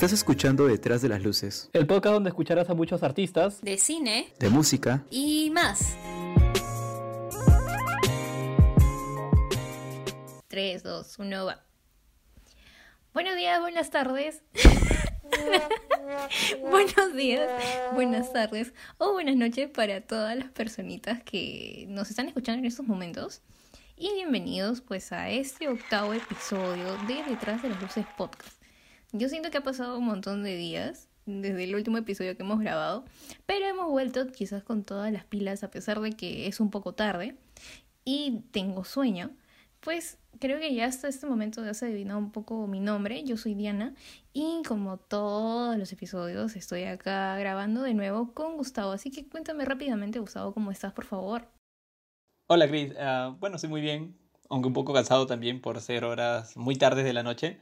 Estás 0.00 0.14
escuchando 0.14 0.66
Detrás 0.66 1.02
de 1.02 1.10
las 1.10 1.22
Luces. 1.22 1.68
El 1.74 1.86
podcast 1.86 2.14
donde 2.14 2.30
escucharás 2.30 2.70
a 2.70 2.74
muchos 2.74 3.02
artistas 3.02 3.60
de 3.60 3.76
cine, 3.76 4.32
de 4.38 4.48
música 4.48 5.04
y 5.10 5.50
más. 5.50 5.94
3, 10.48 10.82
2, 10.82 11.18
1, 11.18 11.44
va. 11.44 11.62
Buenos 13.12 13.36
días, 13.36 13.60
buenas 13.60 13.90
tardes. 13.90 14.42
Buenos 16.62 17.14
días, 17.14 17.50
buenas 17.92 18.32
tardes 18.32 18.72
o 18.96 19.12
buenas 19.12 19.36
noches 19.36 19.68
para 19.68 20.00
todas 20.00 20.34
las 20.34 20.50
personitas 20.50 21.22
que 21.22 21.84
nos 21.90 22.08
están 22.08 22.26
escuchando 22.26 22.60
en 22.60 22.64
estos 22.64 22.86
momentos. 22.86 23.42
Y 23.98 24.14
bienvenidos 24.14 24.80
pues 24.80 25.12
a 25.12 25.28
este 25.28 25.68
octavo 25.68 26.14
episodio 26.14 26.96
de 27.06 27.22
Detrás 27.28 27.60
de 27.60 27.68
las 27.68 27.82
Luces 27.82 28.06
Podcast. 28.16 28.59
Yo 29.12 29.28
siento 29.28 29.50
que 29.50 29.58
ha 29.58 29.62
pasado 29.62 29.98
un 29.98 30.06
montón 30.06 30.44
de 30.44 30.56
días 30.56 31.08
desde 31.26 31.64
el 31.64 31.74
último 31.74 31.98
episodio 31.98 32.36
que 32.36 32.42
hemos 32.44 32.60
grabado, 32.60 33.04
pero 33.44 33.66
hemos 33.66 33.88
vuelto 33.88 34.28
quizás 34.28 34.62
con 34.62 34.84
todas 34.84 35.12
las 35.12 35.24
pilas 35.24 35.64
a 35.64 35.70
pesar 35.70 36.00
de 36.00 36.12
que 36.12 36.46
es 36.46 36.60
un 36.60 36.70
poco 36.70 36.94
tarde 36.94 37.36
y 38.04 38.42
tengo 38.52 38.84
sueño. 38.84 39.30
Pues 39.80 40.18
creo 40.38 40.60
que 40.60 40.74
ya 40.74 40.86
hasta 40.86 41.08
este 41.08 41.26
momento 41.26 41.64
ya 41.64 41.74
se 41.74 41.86
adivinado 41.86 42.18
un 42.18 42.30
poco 42.30 42.66
mi 42.68 42.78
nombre. 42.78 43.24
Yo 43.24 43.36
soy 43.36 43.54
Diana 43.54 43.94
y 44.32 44.62
como 44.66 44.98
todos 44.98 45.76
los 45.76 45.92
episodios 45.92 46.54
estoy 46.54 46.84
acá 46.84 47.36
grabando 47.36 47.82
de 47.82 47.94
nuevo 47.94 48.32
con 48.32 48.56
Gustavo. 48.56 48.92
Así 48.92 49.10
que 49.10 49.28
cuéntame 49.28 49.64
rápidamente, 49.64 50.20
Gustavo, 50.20 50.54
¿cómo 50.54 50.70
estás, 50.70 50.92
por 50.92 51.04
favor? 51.04 51.48
Hola, 52.46 52.68
Chris. 52.68 52.92
Uh, 52.92 53.34
bueno, 53.40 53.56
estoy 53.56 53.70
muy 53.70 53.80
bien, 53.80 54.16
aunque 54.48 54.68
un 54.68 54.74
poco 54.74 54.92
cansado 54.92 55.26
también 55.26 55.60
por 55.60 55.80
ser 55.80 56.04
horas 56.04 56.56
muy 56.56 56.76
tardes 56.76 57.04
de 57.04 57.12
la 57.12 57.22
noche. 57.24 57.58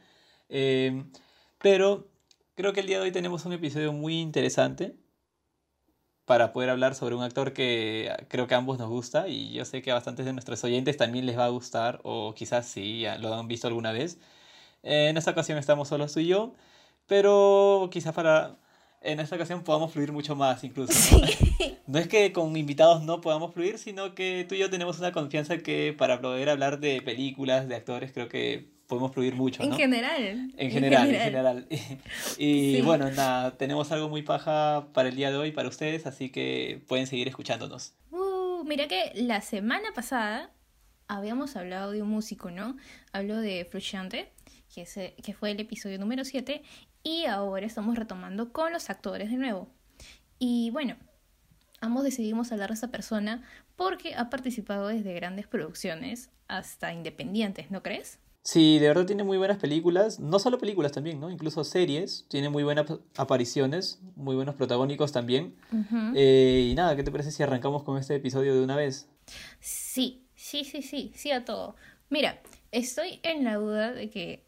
Eh, 0.50 1.04
pero 1.58 2.08
creo 2.54 2.72
que 2.72 2.80
el 2.80 2.86
día 2.86 2.98
de 2.98 3.04
hoy 3.04 3.12
tenemos 3.12 3.44
un 3.44 3.52
episodio 3.52 3.92
muy 3.92 4.20
interesante 4.20 4.96
para 6.24 6.52
poder 6.52 6.70
hablar 6.70 6.94
sobre 6.94 7.14
un 7.14 7.22
actor 7.22 7.54
que 7.54 8.12
creo 8.28 8.46
que 8.46 8.54
a 8.54 8.58
ambos 8.58 8.78
nos 8.78 8.88
gusta 8.90 9.28
y 9.28 9.52
yo 9.52 9.64
sé 9.64 9.80
que 9.82 9.90
a 9.90 9.94
bastantes 9.94 10.26
de 10.26 10.34
nuestros 10.34 10.62
oyentes 10.62 10.96
también 10.98 11.24
les 11.26 11.38
va 11.38 11.46
a 11.46 11.48
gustar 11.48 12.00
o 12.04 12.34
quizás 12.34 12.66
sí, 12.66 13.04
lo 13.20 13.34
han 13.34 13.48
visto 13.48 13.66
alguna 13.66 13.92
vez. 13.92 14.18
En 14.82 15.16
esta 15.16 15.30
ocasión 15.32 15.58
estamos 15.58 15.88
solo 15.88 16.06
tú 16.06 16.20
y 16.20 16.26
yo, 16.28 16.54
pero 17.06 17.88
quizás 17.92 18.14
para 18.14 18.58
en 19.00 19.20
esta 19.20 19.36
ocasión 19.36 19.64
podamos 19.64 19.92
fluir 19.92 20.12
mucho 20.12 20.36
más 20.36 20.64
incluso. 20.64 21.18
¿no? 21.18 21.26
no 21.86 21.98
es 21.98 22.08
que 22.08 22.32
con 22.32 22.56
invitados 22.56 23.02
no 23.02 23.20
podamos 23.20 23.54
fluir, 23.54 23.78
sino 23.78 24.14
que 24.14 24.44
tú 24.48 24.54
y 24.54 24.58
yo 24.58 24.70
tenemos 24.70 24.98
una 24.98 25.12
confianza 25.12 25.58
que 25.58 25.94
para 25.96 26.20
poder 26.20 26.50
hablar 26.50 26.80
de 26.80 27.00
películas, 27.02 27.68
de 27.68 27.76
actores, 27.76 28.12
creo 28.12 28.28
que 28.28 28.77
podemos 28.88 29.12
fluir 29.12 29.34
mucho, 29.36 29.62
¿no? 29.62 29.70
En 29.70 29.78
general. 29.78 30.52
En 30.56 30.70
general, 30.70 31.14
en 31.14 31.20
general. 31.20 31.66
Y, 32.38 32.80
bueno, 32.80 33.10
nada, 33.10 33.56
tenemos 33.56 33.92
algo 33.92 34.08
muy 34.08 34.22
paja 34.22 34.88
para 34.94 35.10
el 35.10 35.14
día 35.14 35.30
de 35.30 35.36
hoy 35.36 35.52
para 35.52 35.68
ustedes, 35.68 36.06
así 36.06 36.30
que 36.30 36.82
pueden 36.88 37.06
seguir 37.06 37.28
escuchándonos. 37.28 37.92
Uh, 38.10 38.64
mira 38.64 38.88
que 38.88 39.12
la 39.14 39.42
semana 39.42 39.92
pasada 39.94 40.50
habíamos 41.06 41.54
hablado 41.56 41.92
de 41.92 42.02
un 42.02 42.08
músico, 42.08 42.50
¿no? 42.50 42.76
Hablo 43.12 43.36
de 43.36 43.66
Frusciante, 43.70 44.32
que, 44.74 45.14
que 45.22 45.34
fue 45.34 45.50
el 45.50 45.60
episodio 45.60 45.98
número 45.98 46.24
7, 46.24 46.62
y 47.02 47.26
ahora 47.26 47.66
estamos 47.66 47.94
retomando 47.94 48.52
con 48.52 48.72
los 48.72 48.88
actores 48.88 49.30
de 49.30 49.36
nuevo. 49.36 49.68
Y 50.38 50.70
bueno, 50.70 50.96
ambos 51.82 52.04
decidimos 52.04 52.52
hablar 52.52 52.70
de 52.70 52.74
esta 52.74 52.90
persona 52.90 53.42
porque 53.76 54.14
ha 54.14 54.30
participado 54.30 54.88
desde 54.88 55.12
grandes 55.12 55.46
producciones 55.46 56.30
hasta 56.48 56.94
independientes, 56.94 57.70
¿no 57.70 57.82
crees? 57.82 58.18
Sí, 58.50 58.78
de 58.78 58.88
verdad 58.88 59.04
tiene 59.04 59.24
muy 59.24 59.36
buenas 59.36 59.58
películas, 59.58 60.20
no 60.20 60.38
solo 60.38 60.56
películas 60.56 60.90
también, 60.90 61.20
¿no? 61.20 61.30
Incluso 61.30 61.64
series, 61.64 62.24
tiene 62.30 62.48
muy 62.48 62.62
buenas 62.62 62.86
apariciones, 63.18 64.00
muy 64.16 64.36
buenos 64.36 64.54
protagónicos 64.54 65.12
también. 65.12 65.54
Eh, 66.14 66.68
y 66.70 66.74
nada, 66.74 66.96
¿qué 66.96 67.02
te 67.02 67.10
parece 67.10 67.30
si 67.30 67.42
arrancamos 67.42 67.82
con 67.82 67.98
este 67.98 68.14
episodio 68.14 68.54
de 68.54 68.64
una 68.64 68.74
vez? 68.74 69.06
Sí, 69.60 70.26
sí, 70.34 70.64
sí, 70.64 70.80
sí, 70.80 71.12
sí 71.14 71.30
a 71.30 71.44
todo. 71.44 71.76
Mira, 72.08 72.40
estoy 72.72 73.20
en 73.22 73.44
la 73.44 73.56
duda 73.56 73.92
de 73.92 74.08
que 74.08 74.46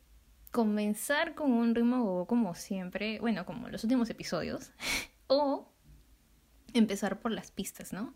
comenzar 0.51 1.35
con 1.35 1.53
un 1.53 1.75
ritmo 1.75 2.25
como 2.27 2.55
siempre, 2.55 3.21
bueno, 3.21 3.45
como 3.45 3.69
los 3.69 3.85
últimos 3.85 4.09
episodios, 4.09 4.71
o 5.27 5.69
empezar 6.73 7.21
por 7.21 7.33
las 7.33 7.51
pistas, 7.51 7.93
¿no? 7.93 8.15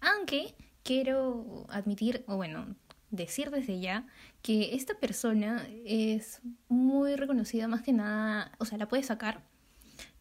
Aunque 0.00 0.54
quiero 0.84 1.66
admitir, 1.70 2.22
o 2.28 2.36
bueno, 2.36 2.76
decir 3.16 3.50
desde 3.50 3.80
ya 3.80 4.06
que 4.42 4.74
esta 4.74 4.94
persona 4.94 5.66
es 5.84 6.40
muy 6.68 7.16
reconocida 7.16 7.68
más 7.68 7.82
que 7.82 7.92
nada, 7.92 8.52
o 8.58 8.64
sea, 8.64 8.78
la 8.78 8.88
puede 8.88 9.02
sacar 9.02 9.42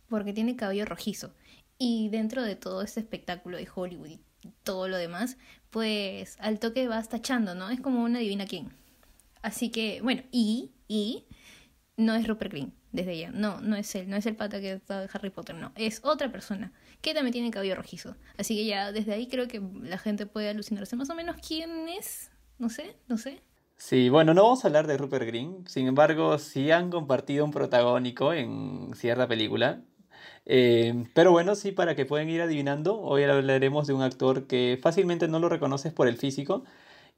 porque 0.10 0.34
tiene 0.34 0.56
cabello 0.56 0.86
rojizo. 0.86 1.34
Y 1.78 2.10
dentro 2.10 2.44
de 2.44 2.56
todo 2.56 2.82
este 2.82 3.00
espectáculo 3.00 3.58
de 3.58 3.68
Hollywood 3.74 4.08
y 4.08 4.20
todo 4.64 4.88
lo 4.88 4.98
demás, 4.98 5.38
pues 5.70 6.38
al 6.40 6.60
toque 6.60 6.88
vas 6.88 7.10
tachando, 7.10 7.56
¿no? 7.56 7.70
Es 7.70 7.82
como 7.82 8.04
una 8.04 8.20
divina 8.20 8.46
quién. 8.46 8.72
Así 9.42 9.70
que, 9.70 10.02
bueno, 10.02 10.24
y, 10.32 10.72
y 10.88 11.26
no 11.98 12.16
es 12.16 12.28
Rupert 12.28 12.52
Green, 12.52 12.74
desde 12.92 13.18
ya. 13.18 13.32
No, 13.32 13.60
no 13.62 13.76
es 13.76 13.94
él, 13.96 14.10
no 14.10 14.16
es 14.16 14.26
el 14.26 14.36
pata 14.36 14.62
que 14.62 14.74
está 14.74 15.02
de 15.02 15.10
Harry 15.14 15.30
Potter, 15.30 15.56
no. 15.56 15.72
Es 15.76 16.02
otra 16.04 16.32
persona 16.32 16.72
que 17.02 17.14
también 17.14 17.34
tiene 17.34 17.52
cabello 17.52 17.76
rojizo. 17.76 18.16
Así 18.38 18.56
que 18.56 18.66
ya 18.66 18.92
desde 18.92 19.14
ahí 19.14 19.28
creo 19.28 19.48
que 19.48 19.62
la 19.82 19.98
gente 19.98 20.26
puede 20.26 20.50
alucinarse 20.50 20.96
más 20.96 21.10
o 21.10 21.16
menos 21.16 21.36
quién 21.46 21.90
es 21.90 22.32
no 22.64 22.70
sé, 22.70 22.96
no 23.10 23.18
sé. 23.18 23.42
Sí, 23.76 24.08
bueno, 24.08 24.34
no 24.34 24.44
vamos 24.44 24.64
a 24.64 24.68
hablar 24.68 24.88
de 24.88 24.98
Rupert 24.98 25.26
Green, 25.26 25.68
sin 25.68 25.86
embargo, 25.86 26.38
sí 26.38 26.72
han 26.72 26.90
compartido 26.90 27.44
un 27.44 27.52
protagónico 27.52 28.32
en 28.32 28.92
cierta 28.96 29.28
película. 29.28 29.82
Eh, 30.46 31.04
pero 31.14 31.32
bueno, 31.32 31.56
sí, 31.56 31.74
para 31.74 31.94
que 31.94 32.06
puedan 32.06 32.30
ir 32.30 32.42
adivinando, 32.42 33.02
hoy 33.02 33.24
hablaremos 33.24 33.86
de 33.86 33.94
un 33.94 34.02
actor 34.02 34.48
que 34.48 34.80
fácilmente 34.82 35.28
no 35.28 35.40
lo 35.40 35.50
reconoces 35.50 35.92
por 35.92 36.08
el 36.08 36.16
físico 36.16 36.64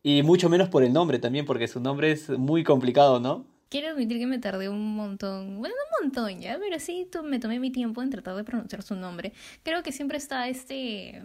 y 0.02 0.24
mucho 0.24 0.50
menos 0.50 0.70
por 0.70 0.84
el 0.84 0.92
nombre 0.92 1.20
también, 1.20 1.46
porque 1.46 1.68
su 1.68 1.80
nombre 1.80 2.12
es 2.12 2.30
muy 2.30 2.64
complicado, 2.64 3.20
¿no? 3.20 3.46
Quiero 3.70 3.90
admitir 3.90 4.18
que 4.18 4.26
me 4.26 4.40
tardé 4.40 4.68
un 4.68 4.96
montón, 4.96 5.60
bueno, 5.60 5.76
un 6.00 6.06
montón 6.06 6.40
ya, 6.42 6.58
pero 6.58 6.80
sí 6.80 7.08
me 7.24 7.38
tomé 7.38 7.60
mi 7.60 7.72
tiempo 7.72 8.02
en 8.02 8.10
tratar 8.10 8.36
de 8.36 8.44
pronunciar 8.44 8.82
su 8.82 8.96
nombre. 8.96 9.32
Creo 9.62 9.84
que 9.84 9.92
siempre 9.92 10.18
está 10.18 10.48
este 10.48 11.22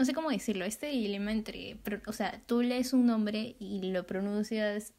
no 0.00 0.06
sé 0.06 0.14
cómo 0.14 0.30
decirlo, 0.30 0.64
este 0.64 0.86
dilema 0.86 1.30
entre, 1.30 1.78
o 2.06 2.12
sea, 2.14 2.40
tú 2.46 2.62
lees 2.62 2.94
un 2.94 3.04
nombre 3.04 3.54
y 3.58 3.92
lo 3.92 4.06
pronuncias 4.06 4.94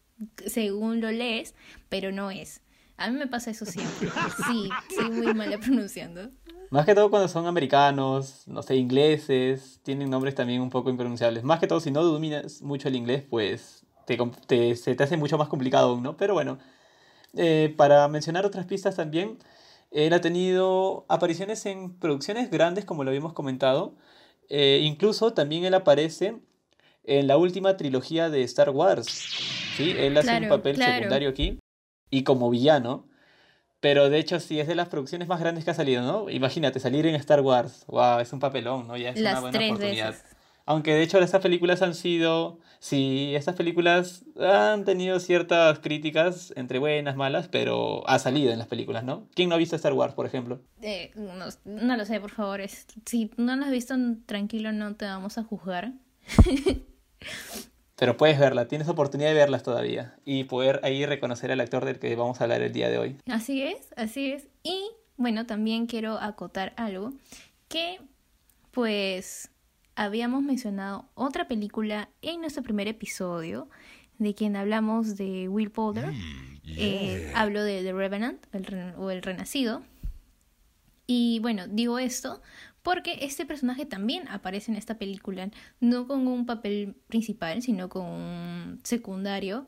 según 0.45 1.01
lo 1.01 1.09
lees, 1.09 1.55
pero 1.89 2.11
no 2.11 2.29
es. 2.29 2.61
A 2.97 3.09
mí 3.09 3.17
me 3.17 3.25
pasa 3.25 3.49
eso 3.49 3.65
siempre. 3.65 4.09
Sí, 4.45 4.69
soy 4.95 5.09
muy 5.09 5.33
mala 5.33 5.57
pronunciando. 5.57 6.29
Más 6.69 6.85
que 6.85 6.93
todo 6.93 7.09
cuando 7.09 7.27
son 7.29 7.47
americanos, 7.47 8.43
no 8.45 8.61
sé, 8.61 8.75
ingleses, 8.75 9.79
tienen 9.81 10.11
nombres 10.11 10.35
también 10.35 10.61
un 10.61 10.69
poco 10.69 10.91
impronunciables. 10.91 11.43
Más 11.43 11.59
que 11.59 11.65
todo 11.65 11.79
si 11.79 11.89
no 11.89 12.03
dominas 12.03 12.61
mucho 12.61 12.87
el 12.87 12.95
inglés, 12.95 13.23
pues 13.27 13.83
te, 14.05 14.75
se 14.75 14.93
te 14.93 15.03
hace 15.03 15.17
mucho 15.17 15.35
más 15.39 15.49
complicado, 15.49 15.99
¿no? 15.99 16.15
Pero 16.15 16.35
bueno, 16.35 16.59
eh, 17.33 17.73
para 17.75 18.07
mencionar 18.07 18.45
otras 18.45 18.67
pistas 18.67 18.97
también, 18.97 19.39
él 19.89 20.13
ha 20.13 20.21
tenido 20.21 21.07
apariciones 21.09 21.65
en 21.65 21.97
producciones 21.97 22.51
grandes, 22.51 22.85
como 22.85 23.03
lo 23.03 23.09
habíamos 23.09 23.33
comentado, 23.33 23.95
eh, 24.53 24.81
incluso 24.83 25.33
también 25.33 25.63
él 25.63 25.73
aparece 25.73 26.35
en 27.05 27.27
la 27.27 27.37
última 27.37 27.77
trilogía 27.77 28.29
de 28.29 28.43
Star 28.43 28.69
Wars. 28.69 29.07
¿sí? 29.77 29.95
Él 29.97 30.17
hace 30.17 30.37
un 30.37 30.49
papel 30.49 30.75
secundario 30.75 31.29
aquí 31.29 31.59
y 32.09 32.23
como 32.23 32.49
villano. 32.49 33.07
Pero 33.79 34.09
de 34.09 34.19
hecho 34.19 34.39
sí 34.39 34.59
es 34.59 34.67
de 34.67 34.75
las 34.75 34.89
producciones 34.89 35.27
más 35.27 35.39
grandes 35.39 35.63
que 35.63 35.71
ha 35.71 35.73
salido, 35.73 36.03
¿no? 36.03 36.29
Imagínate, 36.29 36.79
salir 36.79 37.07
en 37.07 37.15
Star 37.15 37.39
Wars. 37.41 37.85
Wow, 37.87 38.19
es 38.19 38.31
un 38.31 38.39
papelón, 38.39 38.87
¿no? 38.87 38.97
Ya 38.97 39.09
es 39.09 39.19
una 39.19 39.39
buena 39.39 39.57
oportunidad. 39.57 40.15
Aunque 40.71 40.93
de 40.93 41.03
hecho 41.03 41.19
estas 41.19 41.41
películas 41.41 41.81
han 41.81 41.93
sido, 41.93 42.59
sí, 42.79 43.33
estas 43.35 43.57
películas 43.57 44.23
han 44.39 44.85
tenido 44.85 45.19
ciertas 45.19 45.79
críticas 45.79 46.53
entre 46.55 46.79
buenas, 46.79 47.17
malas, 47.17 47.49
pero 47.49 48.07
ha 48.07 48.19
salido 48.19 48.53
en 48.53 48.59
las 48.59 48.69
películas, 48.69 49.03
¿no? 49.03 49.27
¿Quién 49.35 49.49
no 49.49 49.55
ha 49.55 49.57
visto 49.57 49.75
Star 49.75 49.91
Wars, 49.91 50.13
por 50.13 50.25
ejemplo? 50.25 50.61
Eh, 50.81 51.11
no, 51.65 51.97
lo 51.97 52.05
sé, 52.05 52.21
por 52.21 52.31
favor. 52.31 52.61
si 53.05 53.31
no 53.35 53.57
lo 53.57 53.65
has 53.65 53.71
visto, 53.71 53.95
tranquilo, 54.25 54.71
no 54.71 54.95
te 54.95 55.03
vamos 55.03 55.37
a 55.37 55.43
juzgar. 55.43 55.91
pero 57.97 58.15
puedes 58.15 58.39
verla, 58.39 58.69
tienes 58.69 58.87
oportunidad 58.87 59.27
de 59.27 59.35
verlas 59.35 59.63
todavía 59.63 60.15
y 60.23 60.45
poder 60.45 60.79
ahí 60.83 61.05
reconocer 61.05 61.51
al 61.51 61.59
actor 61.59 61.83
del 61.83 61.99
que 61.99 62.15
vamos 62.15 62.39
a 62.39 62.45
hablar 62.45 62.61
el 62.61 62.71
día 62.71 62.89
de 62.89 62.97
hoy. 62.97 63.17
Así 63.29 63.61
es, 63.61 63.89
así 63.97 64.31
es. 64.31 64.47
Y 64.63 64.89
bueno, 65.17 65.45
también 65.45 65.85
quiero 65.85 66.17
acotar 66.17 66.71
algo 66.77 67.11
que 67.67 67.99
pues 68.71 69.50
habíamos 70.03 70.41
mencionado 70.41 71.05
otra 71.13 71.47
película 71.47 72.09
en 72.23 72.41
nuestro 72.41 72.63
primer 72.63 72.87
episodio, 72.87 73.69
de 74.17 74.33
quien 74.33 74.55
hablamos 74.55 75.15
de 75.15 75.47
Will 75.47 75.69
Poulter. 75.69 76.11
Mm, 76.11 76.59
eh, 76.65 77.31
hablo 77.35 77.63
de 77.63 77.83
The 77.83 77.93
Revenant 77.93 78.45
o 78.97 79.11
El 79.11 79.21
Renacido. 79.21 79.83
Y 81.05 81.39
bueno, 81.41 81.67
digo 81.67 81.99
esto 81.99 82.41
porque 82.81 83.19
este 83.21 83.45
personaje 83.45 83.85
también 83.85 84.27
aparece 84.27 84.71
en 84.71 84.77
esta 84.77 84.97
película, 84.97 85.51
no 85.79 86.07
con 86.07 86.25
un 86.25 86.47
papel 86.47 86.95
principal, 87.07 87.61
sino 87.61 87.87
con 87.89 88.05
un 88.05 88.79
secundario. 88.83 89.67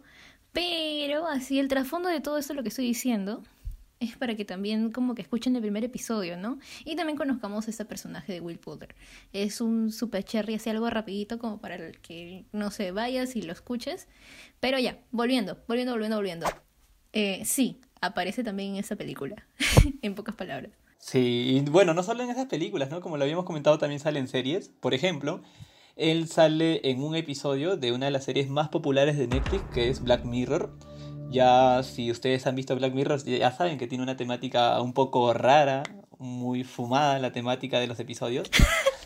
Pero 0.52 1.28
así 1.28 1.60
el 1.60 1.68
trasfondo 1.68 2.10
de 2.10 2.22
todo 2.22 2.40
esto, 2.40 2.56
lo 2.56 2.64
que 2.64 2.70
estoy 2.70 2.86
diciendo, 2.86 3.44
es 4.04 4.18
para 4.18 4.36
que 4.36 4.46
también 4.46 4.92
como 4.92 5.16
que 5.16 5.22
escuchen 5.22 5.56
el 5.56 5.62
primer 5.62 5.84
episodio, 5.84 6.38
¿no? 6.38 6.60
Y 6.86 6.96
también 6.96 7.18
conozcamos 7.18 7.68
a 7.68 7.72
este 7.72 7.86
personaje 7.86 8.34
de 8.34 8.42
Will 8.42 8.60
Potter. 8.60 8.96
Es 9.32 9.62
un 9.62 9.92
super 9.92 10.24
cherry, 10.24 10.56
así 10.56 10.70
algo 10.70 10.90
rapidito 10.90 11.40
como 11.40 11.60
para 11.60 11.76
el 11.76 12.00
que 12.00 12.46
no 12.52 12.72
se 12.72 12.92
vayas 12.92 13.36
y 13.36 13.42
lo 13.42 13.54
escuches. 13.54 14.08
Pero 14.60 14.80
ya, 14.80 15.00
volviendo, 15.12 15.58
volviendo, 15.68 15.94
volviendo, 15.94 16.18
volviendo. 16.18 16.48
Eh, 17.14 17.44
sí, 17.46 17.80
aparece 18.02 18.44
también 18.44 18.72
en 18.72 18.78
esa 18.78 18.96
película, 18.96 19.48
en 20.02 20.16
pocas 20.16 20.36
palabras. 20.36 20.72
Sí, 20.98 21.58
y 21.58 21.70
bueno, 21.70 21.94
no 21.94 22.02
solo 22.02 22.24
en 22.24 22.30
esas 22.30 22.48
películas, 22.48 22.90
¿no? 22.90 23.02
Como 23.02 23.18
lo 23.18 23.24
habíamos 23.24 23.46
comentado, 23.46 23.78
también 23.78 24.00
sale 24.00 24.20
en 24.20 24.28
series. 24.28 24.70
Por 24.70 24.94
ejemplo, 24.94 25.42
él 25.96 26.28
sale 26.28 26.90
en 26.90 27.04
un 27.04 27.16
episodio 27.16 27.78
de 27.78 27.92
una 27.92 28.06
de 28.06 28.12
las 28.12 28.24
series 28.24 28.50
más 28.50 28.70
populares 28.70 29.18
de 29.18 29.28
Netflix, 29.28 29.64
que 29.74 29.90
es 29.90 30.02
Black 30.02 30.24
Mirror. 30.26 30.74
Ya 31.34 31.82
si 31.84 32.12
ustedes 32.12 32.46
han 32.48 32.56
visto 32.56 32.76
Black 32.76 32.94
Mirror, 32.94 33.24
ya 33.26 33.52
saben 33.52 33.78
que 33.78 33.88
tiene 33.88 34.04
una 34.04 34.16
temática 34.16 34.80
un 34.82 34.94
poco 34.94 35.34
rara, 35.34 35.84
muy 36.20 36.64
fumada 36.64 37.20
la 37.20 37.32
temática 37.32 37.80
de 37.80 37.88
los 37.88 38.00
episodios. 38.00 38.50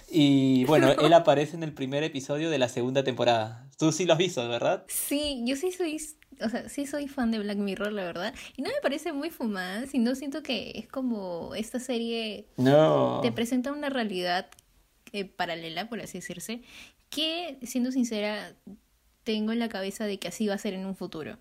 Y 0.10 0.66
bueno, 0.66 0.92
él 0.92 1.14
aparece 1.14 1.56
en 1.56 1.64
el 1.64 1.74
primer 1.74 2.04
episodio 2.04 2.50
de 2.50 2.58
la 2.58 2.70
segunda 2.70 3.04
temporada. 3.04 3.68
Tú 3.78 3.92
sí 3.92 4.06
lo 4.06 4.14
has 4.14 4.20
visto, 4.20 4.48
¿verdad? 4.48 4.84
Sí, 4.88 5.42
yo 5.46 5.56
sí 5.56 5.72
soy, 5.72 5.98
o 6.42 6.50
sea, 6.50 6.70
sí 6.70 6.86
soy 6.86 7.08
fan 7.08 7.32
de 7.32 7.40
Black 7.40 7.58
Mirror, 7.58 7.94
la 7.94 8.04
verdad. 8.04 8.34
Y 8.56 8.62
no 8.62 8.70
me 8.70 8.82
parece 8.82 9.14
muy 9.14 9.30
fumada, 9.30 9.86
sino 9.88 10.16
siento 10.16 10.44
que 10.44 10.72
es 10.76 10.88
como 10.88 11.56
esta 11.56 11.80
serie 11.80 12.48
No. 12.58 13.20
te 13.22 13.32
presenta 13.32 13.72
una 13.72 13.90
realidad 13.90 14.48
eh, 15.14 15.26
paralela, 15.26 15.88
por 15.90 16.02
así 16.02 16.18
decirse, 16.18 16.62
que, 17.10 17.58
siendo 17.64 17.92
sincera, 17.92 18.54
tengo 19.24 19.52
en 19.52 19.60
la 19.60 19.70
cabeza 19.70 20.06
de 20.06 20.20
que 20.20 20.28
así 20.28 20.48
va 20.48 20.56
a 20.56 20.58
ser 20.58 20.74
en 20.74 20.86
un 20.86 20.96
futuro. 20.96 21.38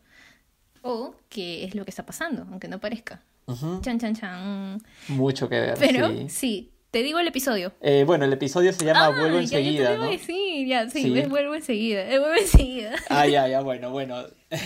O 0.87 1.15
que 1.29 1.65
es 1.65 1.75
lo 1.75 1.85
que 1.85 1.91
está 1.91 2.05
pasando, 2.07 2.47
aunque 2.51 2.69
no 2.69 2.79
parezca. 2.81 3.23
Ujú. 3.47 3.81
Chan, 3.81 3.99
chan, 3.99 4.15
chan. 4.15 4.83
Mucho 5.09 5.49
que 5.49 5.61
ver. 5.61 5.75
Pero 5.79 6.09
sí. 6.09 6.27
sí, 6.29 6.73
te 6.91 7.03
digo 7.03 7.19
el 7.19 7.29
episodio. 7.29 7.73
Eh, 7.81 8.05
bueno, 8.07 8.25
el 8.25 8.33
episodio 8.33 8.73
se 8.73 8.85
llama 8.85 9.07
Ah, 9.07 9.11
Vuelvo 9.11 9.37
ya 9.37 9.43
enseguida, 9.59 9.97
¿no? 9.97 10.11
decir, 10.11 10.67
ya, 10.67 10.89
sí, 10.89 11.03
Sí. 11.03 11.23
vuelvo 11.29 11.55
enseguida, 11.55 12.05
vuelvo 12.07 12.35
enseguida. 12.35 12.95
Ah, 13.09 13.27
ya, 13.27 13.47
ya, 13.49 13.61
bueno, 13.61 13.91
bueno. 13.91 14.25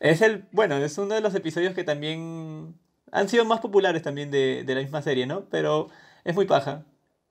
es 0.00 0.20
el, 0.22 0.44
bueno, 0.52 0.76
es 0.76 0.98
uno 0.98 1.14
de 1.14 1.20
los 1.20 1.34
episodios 1.34 1.74
que 1.74 1.84
también 1.84 2.74
han 3.10 3.28
sido 3.28 3.44
más 3.44 3.60
populares 3.60 4.02
también 4.02 4.30
de, 4.30 4.64
de 4.64 4.74
la 4.74 4.80
misma 4.80 5.02
serie, 5.02 5.26
¿no? 5.26 5.44
Pero 5.50 5.88
es 6.24 6.34
muy 6.34 6.46
paja, 6.46 6.84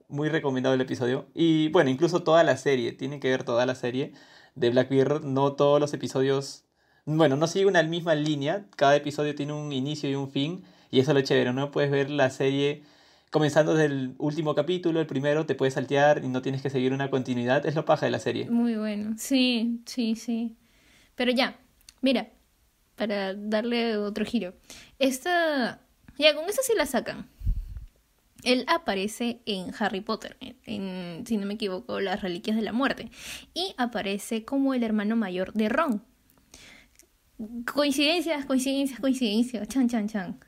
muy 0.07 0.29
recomendado 0.29 0.75
el 0.75 0.81
episodio. 0.81 1.25
Y 1.33 1.69
bueno, 1.69 1.89
incluso 1.89 2.23
toda 2.23 2.43
la 2.43 2.57
serie, 2.57 2.91
tiene 2.93 3.19
que 3.19 3.29
ver 3.29 3.43
toda 3.43 3.65
la 3.65 3.75
serie 3.75 4.13
de 4.55 4.69
Black 4.69 4.91
Mirror, 4.91 5.23
no 5.25 5.53
todos 5.53 5.79
los 5.79 5.93
episodios, 5.93 6.65
bueno, 7.05 7.35
no 7.35 7.47
sigue 7.47 7.65
una 7.65 7.83
misma 7.83 8.15
línea, 8.15 8.65
cada 8.75 8.95
episodio 8.95 9.35
tiene 9.35 9.53
un 9.53 9.71
inicio 9.71 10.09
y 10.09 10.15
un 10.15 10.29
fin, 10.29 10.63
y 10.91 10.99
eso 10.99 11.11
es 11.11 11.15
lo 11.15 11.21
chévere, 11.21 11.53
¿no? 11.53 11.71
Puedes 11.71 11.91
ver 11.91 12.09
la 12.09 12.29
serie 12.29 12.83
comenzando 13.31 13.73
desde 13.73 13.93
el 13.93 14.15
último 14.17 14.53
capítulo, 14.53 14.99
el 14.99 15.07
primero, 15.07 15.45
te 15.45 15.55
puedes 15.55 15.73
saltear 15.73 16.23
y 16.23 16.27
no 16.27 16.41
tienes 16.41 16.61
que 16.61 16.69
seguir 16.69 16.93
una 16.93 17.09
continuidad, 17.09 17.65
es 17.65 17.75
lo 17.75 17.85
paja 17.85 18.05
de 18.05 18.11
la 18.11 18.19
serie. 18.19 18.49
Muy 18.49 18.75
bueno, 18.75 19.15
sí, 19.17 19.81
sí, 19.85 20.15
sí. 20.15 20.57
Pero 21.15 21.31
ya, 21.31 21.57
mira, 22.01 22.29
para 22.95 23.33
darle 23.33 23.97
otro 23.97 24.25
giro. 24.25 24.53
Esta, 24.99 25.81
ya, 26.17 26.35
con 26.35 26.47
esta 26.47 26.61
sí 26.61 26.73
la 26.75 26.85
sacan. 26.85 27.27
Él 28.43 28.65
aparece 28.67 29.39
en 29.45 29.71
Harry 29.79 30.01
Potter, 30.01 30.35
en, 30.39 30.57
en, 30.65 31.25
si 31.25 31.37
no 31.37 31.45
me 31.45 31.53
equivoco, 31.53 31.99
las 31.99 32.21
Reliquias 32.21 32.57
de 32.57 32.63
la 32.63 32.73
Muerte. 32.73 33.09
Y 33.53 33.73
aparece 33.77 34.45
como 34.45 34.73
el 34.73 34.83
hermano 34.83 35.15
mayor 35.15 35.53
de 35.53 35.69
Ron. 35.69 36.03
Coincidencias, 37.65 38.45
coincidencias, 38.45 38.99
coincidencias. 38.99 39.67
Chan, 39.67 39.87
chan, 39.87 40.07
chan. 40.07 40.39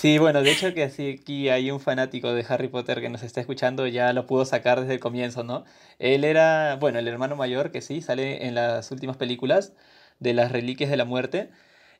Sí, 0.00 0.16
bueno, 0.16 0.42
de 0.42 0.50
hecho 0.50 0.72
que 0.72 0.88
sí, 0.88 1.18
aquí 1.20 1.50
hay 1.50 1.70
un 1.70 1.78
fanático 1.78 2.32
de 2.32 2.42
Harry 2.48 2.68
Potter 2.68 3.02
que 3.02 3.10
nos 3.10 3.22
está 3.22 3.42
escuchando, 3.42 3.86
ya 3.86 4.14
lo 4.14 4.26
pudo 4.26 4.46
sacar 4.46 4.80
desde 4.80 4.94
el 4.94 5.00
comienzo, 5.00 5.44
¿no? 5.44 5.64
Él 5.98 6.24
era, 6.24 6.76
bueno, 6.76 6.98
el 6.98 7.06
hermano 7.06 7.36
mayor 7.36 7.70
que 7.70 7.82
sí, 7.82 8.00
sale 8.00 8.46
en 8.46 8.54
las 8.54 8.90
últimas 8.92 9.18
películas 9.18 9.74
de 10.18 10.32
las 10.32 10.52
Reliquias 10.52 10.88
de 10.88 10.96
la 10.96 11.04
Muerte. 11.04 11.50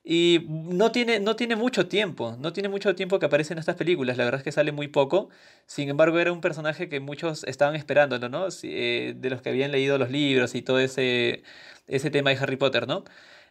Y 0.02 0.46
no 0.48 0.92
tiene, 0.92 1.20
no 1.20 1.36
tiene 1.36 1.56
mucho 1.56 1.86
tiempo, 1.86 2.36
no 2.38 2.52
tiene 2.52 2.70
mucho 2.70 2.94
tiempo 2.94 3.18
que 3.18 3.26
aparece 3.26 3.52
en 3.52 3.58
estas 3.58 3.76
películas, 3.76 4.16
la 4.16 4.24
verdad 4.24 4.40
es 4.40 4.44
que 4.44 4.52
sale 4.52 4.72
muy 4.72 4.88
poco. 4.88 5.28
Sin 5.66 5.88
embargo, 5.90 6.18
era 6.18 6.32
un 6.32 6.40
personaje 6.40 6.88
que 6.88 7.00
muchos 7.00 7.44
estaban 7.44 7.76
esperándolo, 7.76 8.28
¿no? 8.30 8.48
Eh, 8.62 9.14
de 9.16 9.30
los 9.30 9.42
que 9.42 9.50
habían 9.50 9.72
leído 9.72 9.98
los 9.98 10.10
libros 10.10 10.54
y 10.54 10.62
todo 10.62 10.80
ese, 10.80 11.42
ese 11.86 12.10
tema 12.10 12.30
de 12.30 12.36
Harry 12.38 12.56
Potter, 12.56 12.88
¿no? 12.88 13.04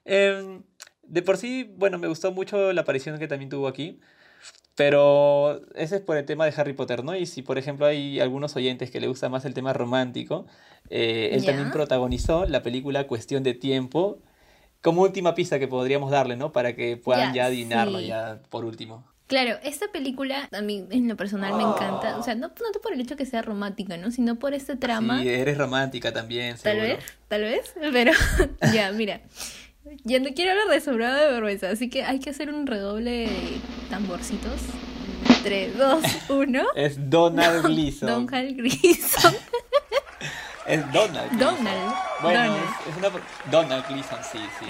Em, 0.05 0.63
de 1.03 1.21
por 1.21 1.37
sí, 1.37 1.71
bueno, 1.77 1.99
me 1.99 2.07
gustó 2.07 2.31
mucho 2.31 2.73
la 2.73 2.81
aparición 2.81 3.19
que 3.19 3.27
también 3.27 3.49
tuvo 3.49 3.67
aquí. 3.67 3.99
Pero 4.75 5.61
ese 5.75 5.97
es 5.97 6.01
por 6.01 6.15
el 6.17 6.25
tema 6.25 6.45
de 6.45 6.53
Harry 6.55 6.71
Potter, 6.73 7.03
¿no? 7.03 7.13
Y 7.15 7.25
si, 7.25 7.41
por 7.41 7.57
ejemplo, 7.57 7.85
hay 7.85 8.21
algunos 8.21 8.55
oyentes 8.55 8.89
que 8.91 9.01
le 9.01 9.07
gusta 9.07 9.27
más 9.27 9.43
el 9.43 9.53
tema 9.53 9.73
romántico, 9.73 10.45
eh, 10.89 11.31
él 11.33 11.45
también 11.45 11.71
protagonizó 11.71 12.45
la 12.45 12.63
película 12.63 13.05
Cuestión 13.05 13.43
de 13.43 13.53
Tiempo, 13.53 14.21
como 14.81 15.01
última 15.01 15.35
pista 15.35 15.59
que 15.59 15.67
podríamos 15.67 16.11
darle, 16.11 16.35
¿no? 16.35 16.51
Para 16.51 16.75
que 16.75 16.97
puedan 16.97 17.33
Ya, 17.33 17.43
ya 17.43 17.45
adivinarlo 17.47 17.99
sí. 17.99 18.07
ya 18.07 18.41
por 18.49 18.65
último. 18.65 19.03
Claro, 19.27 19.57
esta 19.63 19.91
película 19.91 20.49
a 20.51 20.61
mí 20.61 20.87
en 20.89 21.07
lo 21.07 21.15
personal 21.15 21.53
me 21.53 21.61
encanta. 21.61 22.17
O 22.17 22.23
sea, 22.23 22.33
no 22.33 22.49
tanto 22.49 22.81
por 22.81 22.93
el 22.93 23.01
hecho 23.01 23.15
que 23.15 23.27
sea 23.27 23.43
romántica, 23.43 23.95
¿no? 23.95 24.09
Sino 24.09 24.39
por 24.39 24.55
este 24.55 24.75
trama. 24.75 25.21
Sí, 25.21 25.29
eres 25.29 25.55
romántica 25.57 26.11
también, 26.11 26.55
Tal 26.57 26.77
seguro. 26.77 26.95
vez, 26.95 27.03
tal 27.27 27.41
vez, 27.43 27.73
pero 27.93 28.11
ya, 28.73 28.91
mira. 28.91 29.21
Ya 30.03 30.19
no 30.19 30.29
quiero 30.35 30.51
hablar 30.51 30.67
de 30.69 30.81
sobrado 30.81 31.15
de 31.19 31.31
vergüenza, 31.31 31.69
así 31.69 31.89
que 31.89 32.03
hay 32.03 32.19
que 32.19 32.31
hacer 32.31 32.51
un 32.51 32.65
redoble 32.67 33.11
de 33.11 33.29
tamborcitos. 33.89 34.61
3, 35.43 35.77
2, 35.77 36.03
1. 36.29 36.63
Es 36.75 37.09
Donald 37.09 37.65
Gleason. 37.65 38.09
Donald 38.27 38.57
Grison. 38.57 39.33
Es 40.69 40.91
Donald. 40.93 41.29
Gleason. 41.31 41.55
Donald. 41.55 41.93
Bueno, 42.21 42.39
Donald. 42.43 42.63
es, 42.63 42.87
es 42.91 42.97
una... 42.97 43.11
Donald 43.51 43.85
Gleason, 43.87 44.19
sí, 44.31 44.37
sí. 44.59 44.65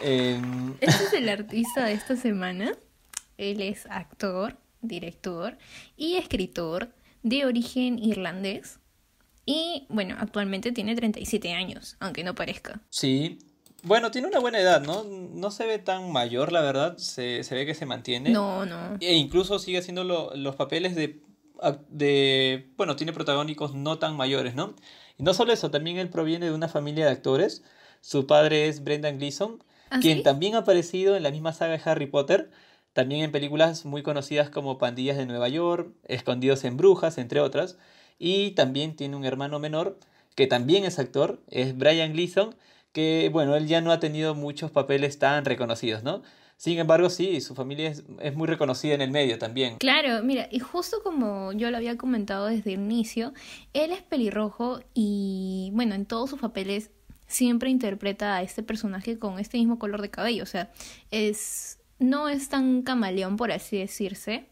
Em, 0.00 0.74
Este 0.80 1.04
es 1.04 1.12
el 1.12 1.28
artista 1.28 1.84
de 1.84 1.92
esta 1.92 2.16
semana. 2.16 2.72
Él 3.36 3.60
es 3.60 3.86
actor, 3.90 4.56
director 4.80 5.58
y 5.96 6.16
escritor 6.16 6.88
de 7.22 7.44
origen 7.46 7.98
irlandés. 7.98 8.78
Y 9.44 9.86
bueno, 9.88 10.16
actualmente 10.18 10.72
tiene 10.72 10.94
37 10.94 11.52
años, 11.52 11.96
aunque 12.00 12.22
no 12.24 12.34
parezca. 12.34 12.80
Sí. 12.90 13.38
Bueno, 13.82 14.10
tiene 14.10 14.26
una 14.28 14.40
buena 14.40 14.58
edad, 14.58 14.82
¿no? 14.82 15.04
No 15.04 15.50
se 15.50 15.64
ve 15.66 15.78
tan 15.78 16.10
mayor, 16.12 16.52
la 16.52 16.60
verdad. 16.62 16.96
Se, 16.98 17.44
se 17.44 17.54
ve 17.54 17.64
que 17.64 17.74
se 17.74 17.86
mantiene. 17.86 18.30
No, 18.30 18.66
no. 18.66 18.96
E 19.00 19.14
incluso 19.14 19.58
sigue 19.58 19.78
haciendo 19.78 20.04
lo- 20.04 20.34
los 20.36 20.56
papeles 20.56 20.94
de, 20.96 21.22
de... 21.88 22.70
Bueno, 22.76 22.96
tiene 22.96 23.12
protagónicos 23.12 23.74
no 23.74 23.98
tan 23.98 24.16
mayores, 24.16 24.54
¿no? 24.54 24.74
Y 25.18 25.24
no 25.24 25.34
solo 25.34 25.52
eso, 25.52 25.70
también 25.70 25.98
él 25.98 26.08
proviene 26.08 26.46
de 26.46 26.52
una 26.52 26.68
familia 26.68 27.04
de 27.06 27.12
actores. 27.12 27.62
Su 28.00 28.26
padre 28.26 28.68
es 28.68 28.84
Brendan 28.84 29.18
Gleeson, 29.18 29.62
¿Ah, 29.90 29.98
quien 30.00 30.18
sí? 30.18 30.22
también 30.22 30.54
ha 30.54 30.58
aparecido 30.58 31.16
en 31.16 31.22
la 31.22 31.30
misma 31.30 31.52
saga 31.52 31.76
de 31.76 31.82
Harry 31.84 32.06
Potter. 32.06 32.50
También 32.92 33.22
en 33.22 33.32
películas 33.32 33.84
muy 33.84 34.02
conocidas 34.02 34.50
como 34.50 34.78
Pandillas 34.78 35.16
de 35.16 35.26
Nueva 35.26 35.48
York, 35.48 35.92
Escondidos 36.04 36.64
en 36.64 36.76
Brujas, 36.76 37.18
entre 37.18 37.40
otras. 37.40 37.76
Y 38.18 38.52
también 38.52 38.96
tiene 38.96 39.16
un 39.16 39.24
hermano 39.24 39.58
menor 39.58 39.98
que 40.34 40.46
también 40.46 40.84
es 40.84 40.98
actor, 41.00 41.40
es 41.48 41.76
Brian 41.76 42.12
Gleason, 42.12 42.54
que 42.92 43.28
bueno, 43.32 43.56
él 43.56 43.66
ya 43.66 43.80
no 43.80 43.90
ha 43.90 43.98
tenido 44.00 44.34
muchos 44.36 44.70
papeles 44.70 45.18
tan 45.18 45.44
reconocidos, 45.44 46.04
¿no? 46.04 46.22
Sin 46.58 46.76
embargo, 46.78 47.08
sí, 47.08 47.40
su 47.40 47.54
familia 47.54 47.88
es, 47.88 48.02
es 48.20 48.34
muy 48.34 48.48
reconocida 48.48 48.92
en 48.92 49.00
el 49.00 49.12
medio 49.12 49.38
también. 49.38 49.78
Claro, 49.78 50.24
mira, 50.24 50.48
y 50.50 50.58
justo 50.58 50.98
como 51.04 51.52
yo 51.52 51.70
lo 51.70 51.76
había 51.76 51.96
comentado 51.96 52.46
desde 52.46 52.74
el 52.74 52.80
inicio, 52.80 53.32
él 53.74 53.92
es 53.92 54.02
pelirrojo 54.02 54.80
y 54.92 55.70
bueno, 55.72 55.94
en 55.94 56.04
todos 56.04 56.30
sus 56.30 56.40
papeles 56.40 56.90
siempre 57.28 57.70
interpreta 57.70 58.36
a 58.36 58.42
este 58.42 58.64
personaje 58.64 59.20
con 59.20 59.38
este 59.38 59.56
mismo 59.56 59.78
color 59.78 60.02
de 60.02 60.10
cabello, 60.10 60.42
o 60.42 60.46
sea, 60.46 60.72
es 61.12 61.78
no 62.00 62.28
es 62.28 62.48
tan 62.48 62.82
camaleón 62.82 63.36
por 63.36 63.52
así 63.52 63.78
decirse, 63.78 64.46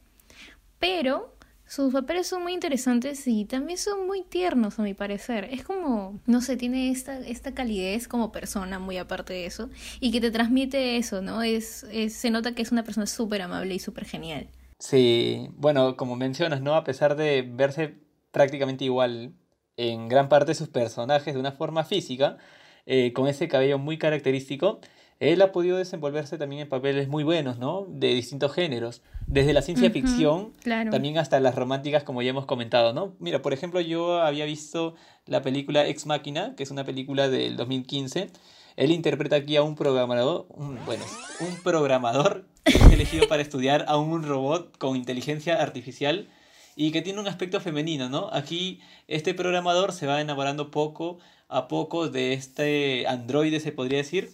pero 0.79 1.36
sus 1.67 1.93
papeles 1.93 2.29
son 2.29 2.43
muy 2.43 2.53
interesantes 2.53 3.27
y 3.27 3.45
también 3.45 3.79
son 3.79 4.07
muy 4.07 4.23
tiernos 4.23 4.79
a 4.79 4.83
mi 4.83 4.95
parecer. 4.95 5.49
Es 5.51 5.65
como, 5.65 6.21
no 6.27 6.41
sé, 6.41 6.57
tiene 6.57 6.91
esta, 6.91 7.19
esta 7.19 7.55
calidez 7.55 8.07
como 8.07 8.31
persona 8.31 8.79
muy 8.79 8.99
aparte 8.99 9.33
de 9.33 9.47
eso 9.47 9.69
y 9.99 10.13
que 10.13 10.21
te 10.21 10.31
transmite 10.31 10.97
eso, 10.97 11.23
¿no? 11.23 11.43
Es, 11.43 11.87
se 12.09 12.31
nota 12.31 12.55
que 12.55 12.63
es 12.63 12.71
una 12.71 12.85
persona 12.85 13.07
súper 13.07 13.43
amable 13.43 13.75
y 13.75 13.79
súper 13.81 14.05
genial. 14.05 14.49
Sí, 14.79 15.49
bueno, 15.55 15.97
como 15.97 16.15
mencionas, 16.17 16.61
¿no? 16.61 16.75
A 16.77 16.85
pesar 16.85 17.17
de 17.17 17.43
verse 17.43 17.99
prácticamente 18.31 18.85
igual 18.85 19.35
en 19.77 20.09
gran 20.09 20.29
parte 20.29 20.53
de 20.53 20.55
sus 20.55 20.69
personajes 20.69 21.35
de 21.35 21.41
una 21.41 21.53
forma 21.53 21.85
física, 21.85 22.37
eh, 22.85 23.13
con 23.13 23.27
ese 23.27 23.49
cabello 23.49 23.79
muy 23.79 23.99
característico, 23.99 24.81
él 25.19 25.41
ha 25.41 25.53
podido 25.53 25.79
desenvolverse 25.79 26.37
también 26.37 26.63
en 26.63 26.69
papeles 26.69 27.09
muy 27.09 27.25
buenos, 27.25 27.59
¿no? 27.59 27.87
De 27.89 28.09
distintos 28.15 28.53
géneros, 28.53 29.03
desde 29.27 29.55
la 29.55 29.63
ciencia 29.63 29.91
ficción 29.91 30.53
claro. 30.63 30.91
también 30.91 31.17
hasta 31.19 31.41
las 31.41 31.55
románticas, 31.55 32.05
como 32.05 32.21
ya 32.23 32.31
hemos 32.31 32.45
comentado, 32.45 32.93
¿no? 32.93 33.15
Mira, 33.19 33.41
por 33.41 33.53
ejemplo, 33.53 33.81
yo 33.81 34.21
había 34.21 34.45
visto 34.45 34.95
la 35.25 35.43
película 35.43 35.87
Ex 35.87 36.07
Machina, 36.07 36.55
que 36.55 36.63
es 36.63 36.71
una 36.71 36.85
película 36.85 37.29
del 37.29 37.57
2015, 37.57 38.31
Él 38.77 38.91
interpreta 38.91 39.37
aquí 39.37 39.57
a 39.57 39.63
un 39.63 39.75
programador, 39.75 40.47
un, 40.51 40.79
bueno, 40.85 41.05
un 41.41 41.57
programador 41.63 42.45
que 42.65 42.77
es 42.77 42.93
elegido 42.93 43.27
para 43.27 43.41
estudiar 43.41 43.87
a 43.89 43.97
un 43.97 44.23
robot 44.23 44.77
con 44.77 44.97
inteligencia 44.97 45.63
artificial 45.63 46.29
y 46.77 46.91
que 46.91 47.01
tiene 47.01 47.21
un 47.21 47.27
aspecto 47.27 47.59
femenino, 47.59 48.11
¿no? 48.11 48.29
Aquí 48.33 48.81
este 49.09 49.33
programador 49.33 49.93
se 49.93 50.07
va 50.07 50.21
enamorando 50.21 50.71
poco 50.71 51.19
a 51.49 51.69
poco 51.69 52.09
de 52.09 52.35
este 52.35 53.07
androide, 53.07 53.61
se 53.61 53.73
podría 53.73 53.99
decir, 53.99 54.31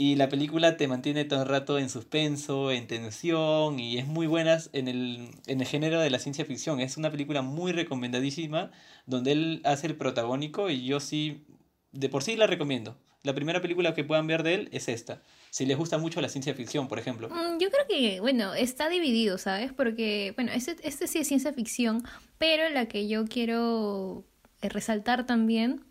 y 0.00 0.16
la 0.16 0.30
película 0.30 0.78
te 0.78 0.88
mantiene 0.88 1.26
todo 1.26 1.42
el 1.42 1.48
rato 1.50 1.78
en 1.78 1.90
suspenso, 1.90 2.70
en 2.70 2.86
tensión, 2.86 3.78
y 3.78 3.98
es 3.98 4.06
muy 4.06 4.26
buena 4.26 4.56
en 4.72 4.88
el, 4.88 5.28
en 5.46 5.60
el 5.60 5.66
género 5.66 6.00
de 6.00 6.08
la 6.08 6.18
ciencia 6.18 6.46
ficción. 6.46 6.80
Es 6.80 6.96
una 6.96 7.10
película 7.10 7.42
muy 7.42 7.72
recomendadísima, 7.72 8.70
donde 9.04 9.32
él 9.32 9.60
hace 9.62 9.88
el 9.88 9.96
protagónico, 9.96 10.70
y 10.70 10.86
yo 10.86 11.00
sí, 11.00 11.44
de 11.92 12.08
por 12.08 12.22
sí 12.22 12.34
la 12.36 12.46
recomiendo. 12.46 12.96
La 13.24 13.34
primera 13.34 13.60
película 13.60 13.92
que 13.92 14.02
puedan 14.02 14.26
ver 14.26 14.42
de 14.42 14.54
él 14.54 14.68
es 14.72 14.88
esta. 14.88 15.20
Si 15.50 15.66
les 15.66 15.76
gusta 15.76 15.98
mucho 15.98 16.22
la 16.22 16.30
ciencia 16.30 16.54
ficción, 16.54 16.88
por 16.88 16.98
ejemplo. 16.98 17.28
Mm, 17.28 17.58
Yo 17.58 17.68
creo 17.70 17.86
que, 17.86 18.20
bueno, 18.20 18.54
está 18.54 18.88
dividido, 18.88 19.36
¿sabes? 19.36 19.70
Porque, 19.70 20.32
bueno, 20.34 20.50
este, 20.52 20.76
este 20.82 21.08
sí 21.08 21.18
es 21.18 21.28
ciencia 21.28 21.52
ficción, 21.52 22.02
pero 22.38 22.70
la 22.70 22.86
que 22.86 23.06
yo 23.06 23.26
quiero 23.26 24.24
eh, 24.62 24.70
resaltar 24.70 25.26
también, 25.26 25.84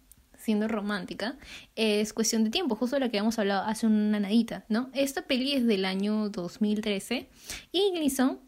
siendo 0.50 0.68
romántica, 0.68 1.36
es 1.76 2.12
cuestión 2.12 2.44
de 2.44 2.50
tiempo, 2.50 2.76
justo 2.76 2.98
la 2.98 3.10
que 3.10 3.20
habíamos 3.20 3.38
hablado 3.38 3.68
hace 3.68 3.86
una 3.86 4.20
nadita, 4.20 4.66
¿no? 4.68 4.90
Esta 4.94 5.22
peli 5.28 5.54
es 5.54 5.68
del 5.68 5.86
año 5.86 6.30
2013 6.30 7.30
y 7.72 7.92
Gleason 7.92 8.40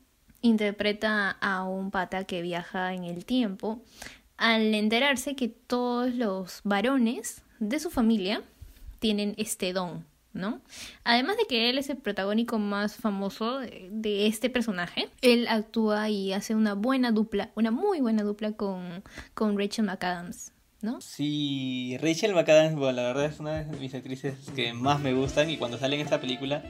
interpreta 0.42 1.30
a 1.30 1.64
un 1.64 1.92
pata 1.92 2.24
que 2.24 2.42
viaja 2.42 2.96
en 2.96 3.04
el 3.04 3.24
tiempo 3.24 3.84
al 4.36 4.74
enterarse 4.74 5.36
que 5.36 5.48
todos 5.48 6.16
los 6.16 6.62
varones 6.64 7.44
de 7.60 7.80
su 7.80 7.92
familia 7.92 8.42
tienen 8.98 9.36
este 9.38 9.72
don, 9.72 10.04
¿no? 10.34 10.60
Además 11.04 11.38
de 11.38 11.46
que 11.46 11.70
él 11.70 11.78
es 11.78 11.92
el 11.92 11.98
protagónico 11.98 12.58
más 12.58 12.96
famoso 12.96 13.60
de, 13.60 14.26
este 14.26 14.50
personaje, 14.50 15.12
él 15.22 15.48
actúa 15.48 16.10
y 16.10 16.34
hace 16.34 16.56
una 16.56 16.74
buena 16.74 17.12
dupla, 17.12 17.52
una 17.54 17.70
muy 17.70 18.02
buena 18.02 18.24
dupla 18.24 18.54
con, 18.54 19.04
con 19.36 19.56
Rachel 19.60 19.86
McAdams, 19.86 20.52
¿no? 20.82 21.02
Sí, 21.02 21.98
Rachel 22.02 22.34
McAdams, 22.34 22.76
bueno, 22.76 22.94
la 22.94 23.04
verdad 23.04 23.26
es 23.26 23.40
una 23.40 23.64
de 23.64 23.78
mis 23.78 23.94
actrices 23.94 24.36
que 24.56 24.74
más 24.74 25.00
me 25.00 25.14
gustan 25.14 25.50
y 25.50 25.58
cuando 25.58 25.78
sale 25.78 25.96
en 25.96 26.02
esta 26.02 26.22
película, 26.22 26.64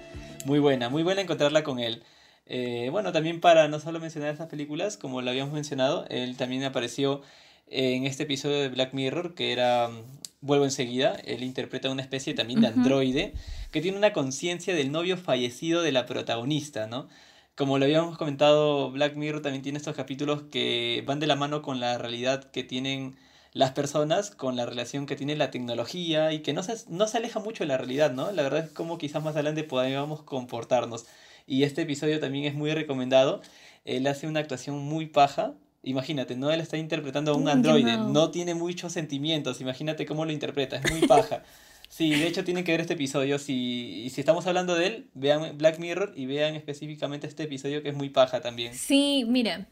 muy 0.46 0.60
buena, 0.60 0.89
muy 0.89 1.03
buena 1.03 1.22
encontrarla 1.22 1.63
con 1.63 1.80
él. 1.80 2.03
Eh, 2.46 2.89
bueno, 2.91 3.12
también 3.12 3.39
para 3.39 3.68
no 3.68 3.80
solo 3.80 4.00
mencionar 4.00 4.34
esas 4.34 4.48
películas, 4.48 4.98
como 4.98 5.22
lo 5.22 5.30
habíamos 5.30 5.53
mencionado, 5.53 6.06
él 6.10 6.36
también 6.38 6.63
apareció 6.63 7.22
en 7.68 8.06
este 8.06 8.24
episodio 8.24 8.60
de 8.60 8.70
Black 8.70 8.94
Mirror, 8.94 9.34
que 9.34 9.53
era 9.53 9.88
mm, 9.88 10.03
Vuelvo 10.44 10.65
enseguida, 10.65 11.18
él 11.24 11.44
interpreta 11.44 11.91
una 11.91 12.01
especie 12.01 12.34
también 12.34 12.62
de 12.62 12.68
androide 12.68 13.34
que 13.70 13.80
tiene 13.80 14.00
una 14.00 14.12
conciencia 14.12 14.74
del 14.74 14.91
novio 14.91 15.15
fallecido 15.15 15.84
de 15.84 15.91
la 15.91 16.08
protagonista, 16.08 16.88
¿no? 16.88 17.08
Como 17.56 17.77
lo 17.77 17.86
habíamos 17.86 18.18
comentado, 18.18 18.89
Black 18.89 19.15
Mirror 19.15 19.44
también 19.44 19.62
tiene 19.62 19.77
estos 19.77 19.96
capítulos 19.96 20.41
que 20.51 21.03
van 21.06 21.20
de 21.20 21.27
la 21.27 21.36
mano 21.36 21.62
con 21.62 21.80
la 21.80 22.00
realidad 22.00 22.50
que 22.50 22.63
tienen 22.63 23.18
las 23.53 23.72
personas, 23.72 24.31
con 24.31 24.55
la 24.55 24.65
relación 24.65 25.05
que 25.05 25.15
tiene 25.15 25.36
la 25.36 25.51
tecnología 25.51 26.31
y 26.31 26.39
que 26.39 26.53
no 26.53 26.63
se, 26.63 26.75
no 26.88 27.08
se 27.08 27.17
aleja 27.17 27.39
mucho 27.39 27.63
de 27.63 27.67
la 27.67 27.77
realidad, 27.77 28.13
¿no? 28.13 28.31
La 28.31 28.43
verdad 28.43 28.65
es 28.65 28.72
como 28.72 28.98
quizás 28.98 29.24
más 29.24 29.36
adelante 29.36 29.63
podamos 29.63 30.24
comportarnos. 30.24 31.05
Y 31.48 31.63
este 31.63 31.81
episodio 31.81 32.20
también 32.20 32.46
es 32.46 32.53
muy 32.53 32.72
recomendado. 32.74 33.41
Él 33.84 34.08
hace 34.08 34.27
una 34.27 34.39
actuación 34.39 34.79
muy 34.79 35.08
paja. 35.08 35.53
Imagínate, 35.84 36.36
¿no? 36.36 36.51
Él 36.51 36.62
está 36.62 36.77
interpretando 36.77 37.31
a 37.31 37.36
un 37.36 37.50
androide, 37.50 37.98
no 37.98 38.29
tiene 38.31 38.53
muchos 38.53 38.93
sentimientos, 38.93 39.62
imagínate 39.62 40.05
cómo 40.05 40.25
lo 40.25 40.31
interpreta, 40.31 40.77
es 40.77 40.91
muy 40.91 41.08
paja. 41.08 41.43
Sí, 41.91 42.12
de 42.12 42.25
hecho 42.25 42.46
tienen 42.46 42.63
que 42.63 42.72
ver 42.72 42.79
este 42.79 42.93
episodio, 42.93 43.38
si, 43.38 44.10
si 44.13 44.22
estamos 44.22 44.48
hablando 44.48 44.75
de 44.75 44.88
él, 44.88 45.10
vean 45.13 45.58
Black 45.58 45.77
Mirror 45.77 46.13
y 46.15 46.25
vean 46.25 46.55
específicamente 46.55 47.27
este 47.27 47.43
episodio 47.43 47.84
que 47.84 47.89
es 47.89 47.96
muy 47.96 48.08
paja 48.08 48.39
también. 48.39 48.74
Sí, 48.74 49.25
mira. 49.27 49.67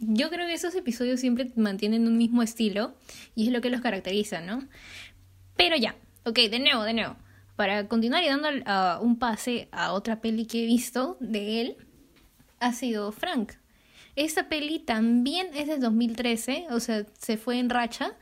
Yo 0.00 0.30
creo 0.30 0.46
que 0.46 0.54
esos 0.54 0.74
episodios 0.74 1.20
siempre 1.20 1.50
mantienen 1.56 2.06
un 2.06 2.16
mismo 2.16 2.42
estilo 2.42 2.94
y 3.34 3.46
es 3.46 3.52
lo 3.52 3.60
que 3.60 3.70
los 3.70 3.80
caracteriza, 3.80 4.40
¿no? 4.40 4.62
Pero 5.56 5.76
ya, 5.76 5.96
ok, 6.24 6.38
de 6.50 6.60
nuevo, 6.60 6.84
de 6.84 6.94
nuevo. 6.94 7.16
Para 7.56 7.88
continuar 7.88 8.22
y 8.22 8.28
dando 8.28 8.48
ah, 8.66 9.00
un 9.02 9.18
pase 9.18 9.68
a 9.72 9.92
otra 9.92 10.20
peli 10.20 10.46
que 10.46 10.62
he 10.62 10.66
visto 10.66 11.16
de 11.20 11.60
él, 11.60 11.76
ha 12.60 12.72
sido 12.72 13.10
Frank. 13.10 13.54
Esta 14.14 14.48
peli 14.48 14.78
también 14.78 15.48
es 15.54 15.66
del 15.66 15.80
2013, 15.80 16.66
o 16.70 16.80
sea, 16.80 17.04
se 17.18 17.36
fue 17.36 17.58
en 17.58 17.70
racha. 17.70 18.12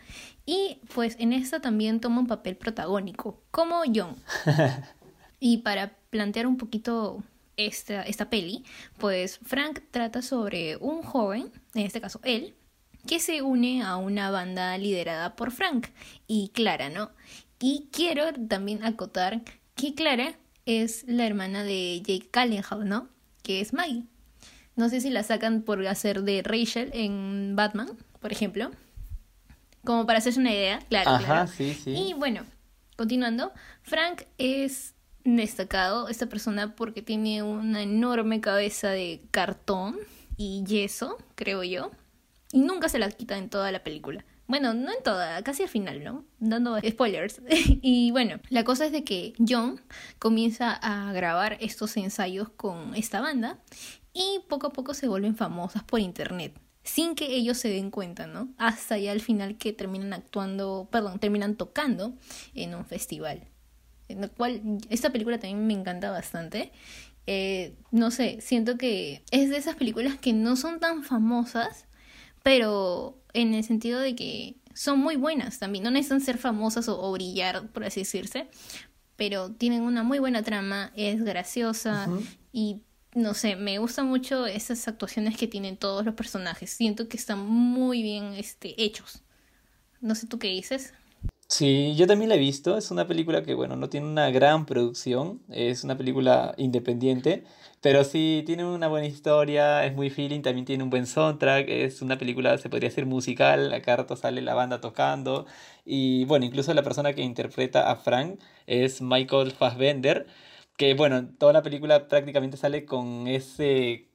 Y 0.47 0.79
pues 0.95 1.17
en 1.19 1.33
esta 1.33 1.61
también 1.61 2.01
toma 2.01 2.21
un 2.21 2.27
papel 2.27 2.57
protagónico, 2.57 3.43
como 3.51 3.83
John. 3.95 4.17
Y 5.39 5.59
para 5.59 5.99
plantear 6.11 6.47
un 6.47 6.57
poquito 6.57 7.23
esta, 7.57 8.03
esta 8.03 8.31
peli, 8.31 8.65
pues 8.99 9.39
Frank 9.43 9.81
trata 9.91 10.23
sobre 10.23 10.77
un 10.77 11.03
joven, 11.03 11.51
en 11.75 11.87
este 11.87 12.01
caso 12.01 12.21
él, 12.23 12.55
que 13.07 13.21
se 13.21 13.43
une 13.43 13.83
a 13.83 13.97
una 13.97 14.31
banda 14.31 14.77
liderada 14.79 15.37
por 15.37 15.53
Frank 15.53 15.89
y 16.27 16.49
Clara, 16.49 16.91
¿no? 16.91 17.11
Y 17.61 17.89
quiero 17.93 18.33
también 18.49 18.85
acotar 18.85 19.43
que 19.75 19.95
Clara 19.95 20.35
es 20.67 21.05
la 21.07 21.27
hermana 21.27 21.63
de 21.63 22.03
Jake 22.05 22.29
Gyllenhaal, 22.33 22.87
¿no? 22.87 23.09
Que 23.43 23.61
es 23.61 23.73
Maggie. 23.73 24.05
No 24.75 24.89
sé 24.89 25.01
si 25.01 25.09
la 25.09 25.23
sacan 25.23 25.63
por 25.63 25.87
hacer 25.87 26.23
de 26.23 26.43
Rachel 26.43 26.91
en 26.93 27.55
Batman, 27.57 27.91
por 28.21 28.33
ejemplo. 28.33 28.71
Como 29.85 30.05
para 30.05 30.19
hacerse 30.19 30.41
una 30.41 30.53
idea, 30.53 30.81
claro. 30.91 31.11
Ajá, 31.11 31.25
claro. 31.25 31.47
sí, 31.47 31.73
sí. 31.73 31.91
Y 31.91 32.15
bueno, 32.15 32.43
continuando, 32.97 33.53
Frank 33.83 34.25
es 34.37 34.96
destacado 35.27 36.09
esta 36.09 36.27
persona 36.27 36.77
porque 36.77 37.03
tiene 37.03 37.43
una 37.43 37.83
enorme 37.83 38.41
cabeza 38.41 38.91
de 38.91 39.23
cartón 39.31 39.97
y 40.37 40.63
yeso, 40.65 41.19
creo 41.35 41.65
yo, 41.65 41.91
y 42.53 42.61
nunca 42.61 42.89
se 42.89 42.99
la 42.99 43.11
quita 43.11 43.37
en 43.37 43.51
toda 43.51 43.73
la 43.73 43.83
película. 43.83 44.25
Bueno, 44.47 44.75
no 44.75 44.93
en 44.93 45.03
toda, 45.03 45.43
casi 45.43 45.65
al 45.65 45.69
final, 45.69 46.05
¿no? 46.05 46.25
Dando 46.39 46.79
spoilers. 46.89 47.43
y 47.83 48.13
bueno, 48.13 48.39
la 48.49 48.63
cosa 48.63 48.87
es 48.87 48.93
de 48.93 49.03
que 49.03 49.33
John 49.47 49.81
comienza 50.21 50.73
a 50.73 51.13
grabar 51.13 51.57
estos 51.61 51.97
ensayos 51.97 52.49
con 52.51 52.95
esta 52.95 53.21
banda 53.21 53.59
y 54.13 54.41
poco 54.49 54.69
a 54.69 54.73
poco 54.73 54.95
se 54.95 55.09
vuelven 55.09 55.35
famosas 55.35 55.83
por 55.83 55.99
internet 55.99 56.61
sin 56.87 57.17
que 57.17 57.35
ellos 57.35 57.59
se 57.59 57.69
den 57.69 57.91
cuenta, 57.91 58.29
¿no? 58.29 58.49
Hasta 58.59 58.97
ya 58.97 59.11
al 59.11 59.21
final 59.21 59.59
que 59.59 59.73
terminan 59.73 60.13
actuando, 60.13 60.89
perdón, 60.91 61.19
terminan 61.19 61.57
tocando 61.57 62.15
en 62.55 62.77
un 62.77 62.85
festival. 62.87 63.49
En 64.09 64.21
lo 64.21 64.31
cual, 64.31 64.61
esta 64.91 65.11
película 65.11 65.39
también 65.39 65.67
me 65.67 65.75
encanta 65.75 66.11
bastante. 66.11 66.73
Eh, 67.27 67.75
no 67.91 68.11
sé, 68.11 68.39
siento 68.41 68.79
que 68.79 69.23
es 69.31 69.51
de 69.51 69.57
esas 69.57 69.77
películas 69.77 70.17
que 70.17 70.33
no 70.33 70.57
son 70.57 70.79
tan 70.79 71.03
famosas, 71.03 71.87
pero 72.43 73.19
en 73.33 73.55
el 73.55 73.65
sentido 73.65 73.99
de 74.01 74.15
que 74.15 74.57
son 74.75 75.01
muy 75.01 75.17
buenas 75.17 75.59
también. 75.59 75.83
No 75.85 75.91
necesitan 75.91 76.21
ser 76.21 76.39
famosas 76.39 76.89
o, 76.89 77.01
o 77.01 77.13
brillar, 77.13 77.69
por 77.69 77.85
así 77.85 78.01
decirse, 78.01 78.49
pero 79.17 79.51
tienen 79.51 79.83
una 79.83 80.03
muy 80.03 80.19
buena 80.19 80.43
trama, 80.43 80.93
es 80.95 81.25
graciosa 81.25 82.09
y 82.53 82.83
no 83.17 83.33
sé, 83.33 83.57
me 83.57 83.79
gustan 83.79 84.07
mucho 84.07 84.47
esas 84.47 84.87
actuaciones 84.87 85.39
que 85.39 85.49
tienen 85.49 85.79
todos 85.79 86.05
los 86.05 86.15
personajes. 86.15 86.71
Siento 86.71 87.09
que 87.09 87.17
están 87.17 87.39
muy 87.39 88.03
bien 88.03 88.35
este, 88.35 88.81
hechos. 88.83 89.23
No 90.03 90.15
sé 90.15 90.27
tú 90.27 90.39
qué 90.39 90.49
dices. 90.49 90.93
Sí, 91.49 91.95
yo 91.95 92.09
también 92.09 92.29
la 92.29 92.35
he 92.35 92.39
visto. 92.39 92.77
Es 92.77 92.91
una 92.91 93.07
película 93.07 93.43
que, 93.45 93.55
bueno, 93.55 93.77
no 93.77 93.89
tiene 93.89 94.07
una 94.09 94.31
gran 94.31 94.67
producción. 94.67 95.41
Es 95.51 95.85
una 95.85 95.97
película 95.97 96.55
independiente. 96.57 97.45
Pero 97.81 98.03
sí 98.03 98.43
tiene 98.47 98.65
una 98.65 98.89
buena 98.89 99.07
historia, 99.07 99.85
es 99.87 99.95
muy 99.95 100.11
feeling, 100.11 100.41
también 100.43 100.65
tiene 100.65 100.83
un 100.83 100.91
buen 100.91 101.07
soundtrack. 101.07 101.69
Es 101.69 102.03
una 102.03 102.19
película, 102.19 102.59
se 102.59 102.69
podría 102.69 102.89
decir 102.89 103.07
musical. 103.07 103.73
Acá 103.73 103.97
rato 103.97 104.17
sale 104.17 104.43
la 104.43 104.55
banda 104.55 104.81
tocando. 104.81 105.47
Y 105.85 106.25
bueno, 106.25 106.45
incluso 106.47 106.75
la 106.75 106.83
persona 106.83 107.13
que 107.13 107.23
interpreta 107.23 107.91
a 107.93 107.97
Frank 107.97 108.41
es 108.67 109.01
Michael 109.01 109.53
Fassbender. 109.53 110.27
Que 110.77 110.95
bueno, 110.95 111.29
toda 111.39 111.53
la 111.53 111.63
película 111.63 112.09
prácticamente 112.09 112.57
sale 112.57 112.85
con 112.85 113.29
ese. 113.29 114.09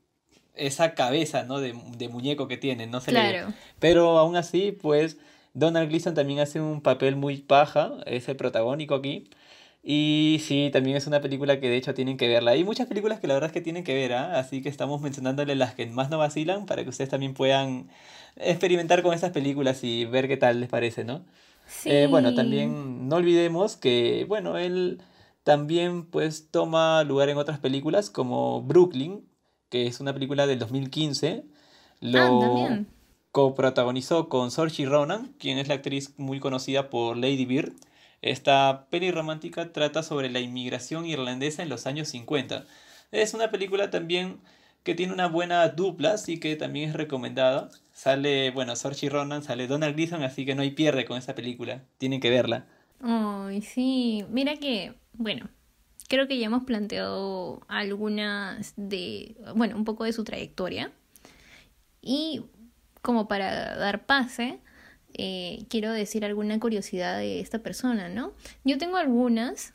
Esa 0.54 0.96
cabeza, 0.96 1.44
¿no? 1.44 1.60
De, 1.62 1.74
de 1.98 2.10
muñeco 2.10 2.50
que 2.50 2.58
tiene, 2.58 2.86
no 2.86 3.00
se 3.00 3.14
le. 3.14 3.20
Claro. 3.20 3.54
Pero 3.80 4.18
aún 4.18 4.36
así, 4.36 4.74
pues 4.74 5.18
Donald 5.54 5.90
Gleason 5.90 6.14
también 6.14 6.40
hace 6.40 6.62
un 6.62 6.82
papel 6.82 7.16
muy 7.16 7.38
paja, 7.42 7.94
es 8.06 8.28
el 8.30 8.36
protagónico 8.38 8.96
aquí. 8.96 9.30
Y 9.84 10.40
sí, 10.46 10.70
también 10.72 10.96
es 10.98 11.08
una 11.08 11.22
película 11.22 11.60
que 11.60 11.68
de 11.70 11.78
hecho 11.78 11.94
tienen 11.96 12.18
que 12.18 12.28
verla. 12.28 12.52
Hay 12.52 12.64
muchas 12.64 12.88
películas 12.88 13.20
que 13.20 13.28
la 13.28 13.34
verdad 13.34 13.48
es 13.50 13.54
que 13.54 13.62
tienen 13.62 13.84
que 13.84 13.96
ver, 13.96 14.14
¿ah? 14.14 14.38
Así 14.40 14.62
que 14.62 14.70
estamos 14.70 15.02
mencionándole 15.02 15.56
las 15.56 15.74
que 15.76 15.88
más 15.88 16.10
no 16.10 16.20
vacilan 16.20 16.66
para 16.68 16.84
que 16.84 16.90
ustedes 16.90 17.10
también 17.10 17.34
puedan 17.34 17.90
experimentar 18.38 19.02
con 19.04 19.14
estas 19.14 19.32
películas 19.32 19.84
y 19.84 20.06
ver 20.06 20.28
qué 20.28 20.38
tal 20.38 20.60
les 20.60 20.70
parece, 20.70 21.04
¿no? 21.04 21.26
Eh, 21.86 22.08
bueno, 22.10 22.30
Sí. 22.30 22.36
también 22.36 23.08
no 23.10 23.16
olvidemos 23.18 23.76
que, 23.78 24.26
bueno, 24.28 24.58
él 24.58 25.02
también 25.44 26.06
pues 26.06 26.50
toma 26.52 27.04
lugar 27.04 27.30
en 27.30 27.38
otras 27.38 27.60
películas 27.60 28.10
como 28.12 28.62
Brooklyn, 28.62 29.28
que 29.70 29.88
es 29.88 30.00
una 30.00 30.14
película 30.14 30.46
del 30.48 30.60
2015. 30.60 31.44
Ah, 32.14 32.30
Lo 32.30 32.40
también. 32.40 32.88
Coprotagonizó 33.32 34.30
con 34.30 34.52
Saoirse 34.52 34.86
Ronan, 34.86 35.34
quien 35.40 35.58
es 35.58 35.68
la 35.68 35.76
actriz 35.76 36.14
muy 36.18 36.40
conocida 36.40 36.90
por 36.90 37.18
Lady 37.18 37.46
Bird. 37.46 37.74
Esta 38.22 38.88
peli 38.90 39.12
romántica 39.12 39.72
trata 39.72 40.04
sobre 40.04 40.30
la 40.30 40.40
inmigración 40.40 41.06
irlandesa 41.06 41.64
en 41.64 41.70
los 41.70 41.88
años 41.88 42.10
50. 42.10 42.66
Es 43.12 43.34
una 43.34 43.50
película 43.50 43.90
también 43.90 44.40
que 44.84 44.96
tiene 44.96 45.14
una 45.14 45.28
buena 45.28 45.68
dupla, 45.70 46.14
así 46.14 46.40
que 46.40 46.56
también 46.56 46.90
es 46.90 46.96
recomendada. 46.96 47.70
Sale, 47.94 48.52
bueno, 48.52 48.76
Saoirse 48.76 49.10
Ronan, 49.10 49.44
sale 49.44 49.68
Donald 49.68 49.96
Gleason, 49.96 50.24
así 50.24 50.46
que 50.46 50.56
no 50.56 50.62
hay 50.62 50.72
pierde 50.72 51.06
con 51.06 51.18
esa 51.18 51.36
película. 51.36 51.84
Tienen 51.98 52.20
que 52.20 52.30
verla. 52.30 52.66
Ay, 53.02 53.62
sí. 53.62 54.26
Mira 54.30 54.56
que, 54.58 54.94
bueno, 55.14 55.50
creo 56.08 56.28
que 56.28 56.38
ya 56.38 56.48
hemos 56.48 56.64
planteado 56.64 57.62
algunas 57.68 58.74
de, 58.76 59.36
bueno, 59.56 59.76
un 59.76 59.86
poco 59.86 60.04
de 60.04 60.14
su 60.14 60.24
trayectoria. 60.24 60.92
Y 62.02 62.44
como 63.02 63.28
para 63.28 63.76
dar 63.76 64.06
pase, 64.06 64.60
eh, 65.14 65.66
quiero 65.70 65.92
decir 65.92 66.26
alguna 66.26 66.60
curiosidad 66.60 67.18
de 67.18 67.40
esta 67.40 67.60
persona, 67.60 68.10
¿no? 68.10 68.34
Yo 68.64 68.78
tengo 68.78 68.98
algunas, 68.98 69.74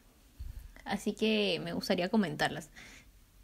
así 0.85 1.13
que 1.13 1.61
me 1.63 1.73
gustaría 1.73 2.09
comentarlas. 2.09 2.71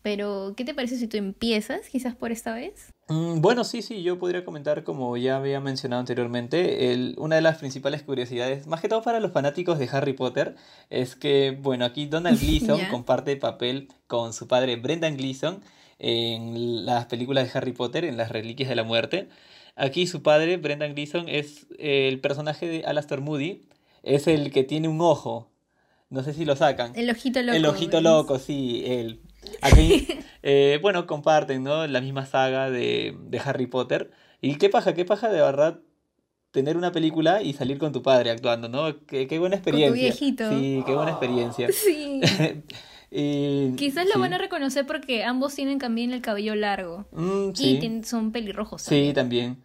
Pero, 0.02 0.54
¿qué 0.56 0.64
te 0.64 0.74
parece 0.74 0.96
si 0.96 1.06
tú 1.06 1.16
empiezas 1.16 1.88
quizás 1.88 2.16
por 2.16 2.32
esta 2.32 2.52
vez? 2.54 2.90
Mm, 3.08 3.40
bueno, 3.40 3.62
sí, 3.62 3.82
sí, 3.82 4.02
yo 4.02 4.18
podría 4.18 4.44
comentar, 4.44 4.82
como 4.82 5.16
ya 5.16 5.36
había 5.36 5.60
mencionado 5.60 6.00
anteriormente, 6.00 6.92
el, 6.92 7.14
una 7.18 7.36
de 7.36 7.42
las 7.42 7.58
principales 7.58 8.02
curiosidades, 8.02 8.66
más 8.66 8.80
que 8.80 8.88
todo 8.88 9.02
para 9.02 9.20
los 9.20 9.32
fanáticos 9.32 9.78
de 9.78 9.88
Harry 9.92 10.12
Potter, 10.12 10.56
es 10.90 11.14
que, 11.14 11.56
bueno, 11.60 11.84
aquí 11.84 12.06
Donald 12.06 12.40
Gleason 12.42 12.80
comparte 12.90 13.36
papel 13.36 13.88
con 14.08 14.32
su 14.32 14.48
padre 14.48 14.74
Brendan 14.74 15.16
Gleason 15.16 15.62
en 16.00 16.84
las 16.84 17.06
películas 17.06 17.44
de 17.44 17.58
Harry 17.58 17.72
Potter, 17.72 18.04
en 18.04 18.16
las 18.16 18.30
Reliquias 18.32 18.68
de 18.68 18.74
la 18.74 18.82
Muerte. 18.82 19.28
Aquí 19.74 20.06
su 20.06 20.22
padre, 20.22 20.56
Brendan 20.58 20.94
Gleeson, 20.94 21.28
es 21.28 21.66
el 21.78 22.20
personaje 22.20 22.66
de 22.66 22.84
Alastair 22.84 23.20
Moody, 23.20 23.62
es 24.02 24.26
el 24.26 24.50
que 24.50 24.64
tiene 24.64 24.88
un 24.88 25.00
ojo. 25.00 25.50
No 26.10 26.22
sé 26.22 26.34
si 26.34 26.44
lo 26.44 26.56
sacan. 26.56 26.92
El 26.94 27.08
ojito 27.08 27.40
loco. 27.40 27.56
El 27.56 27.64
ojito 27.64 28.00
loco, 28.00 28.38
sí, 28.38 28.82
él. 28.84 29.20
Aquí, 29.62 30.06
eh, 30.42 30.78
bueno, 30.82 31.06
comparten, 31.06 31.62
¿no? 31.64 31.86
La 31.86 32.00
misma 32.02 32.26
saga 32.26 32.70
de, 32.70 33.16
de 33.18 33.40
Harry 33.40 33.66
Potter. 33.66 34.10
Y 34.42 34.56
qué 34.56 34.68
paja, 34.68 34.92
qué 34.92 35.06
paja 35.06 35.30
de 35.30 35.40
verdad 35.40 35.80
tener 36.52 36.76
una 36.76 36.92
película 36.92 37.42
y 37.42 37.54
salir 37.54 37.78
con 37.78 37.92
tu 37.92 38.02
padre 38.02 38.30
actuando, 38.30 38.68
¿no? 38.68 39.06
Qué, 39.06 39.26
qué 39.26 39.38
buena 39.38 39.56
experiencia. 39.56 39.88
Con 39.88 39.96
tu 39.96 40.00
viejito. 40.00 40.50
Sí, 40.50 40.82
qué 40.86 40.94
buena 40.94 41.10
experiencia. 41.12 41.68
Sí. 41.72 42.20
Quizás 43.76 44.06
lo 44.12 44.18
van 44.18 44.32
a 44.32 44.38
reconocer 44.38 44.86
porque 44.86 45.22
ambos 45.24 45.54
tienen 45.54 45.78
también 45.78 46.12
el 46.12 46.22
cabello 46.22 46.54
largo. 46.54 47.06
Mm, 47.12 47.50
y 47.58 48.04
son 48.04 48.32
pelirrojos. 48.32 48.84
También. 48.84 49.08
Sí, 49.08 49.14
también. 49.14 49.62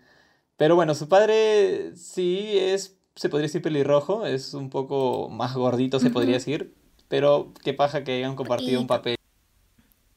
Pero 0.57 0.75
bueno, 0.75 0.95
su 0.95 1.07
padre 1.07 1.95
sí 1.95 2.57
es, 2.57 2.97
se 3.15 3.29
podría 3.29 3.45
decir 3.45 3.61
pelirrojo, 3.61 4.25
es 4.25 4.53
un 4.53 4.69
poco 4.69 5.29
más 5.29 5.53
gordito, 5.53 5.99
se 5.99 6.09
podría 6.09 6.33
decir. 6.33 6.73
Pero 7.07 7.53
qué 7.63 7.73
paja 7.73 8.03
que 8.03 8.17
hayan 8.17 8.35
compartido 8.35 8.81
un 8.81 8.87
papel. 8.87 9.15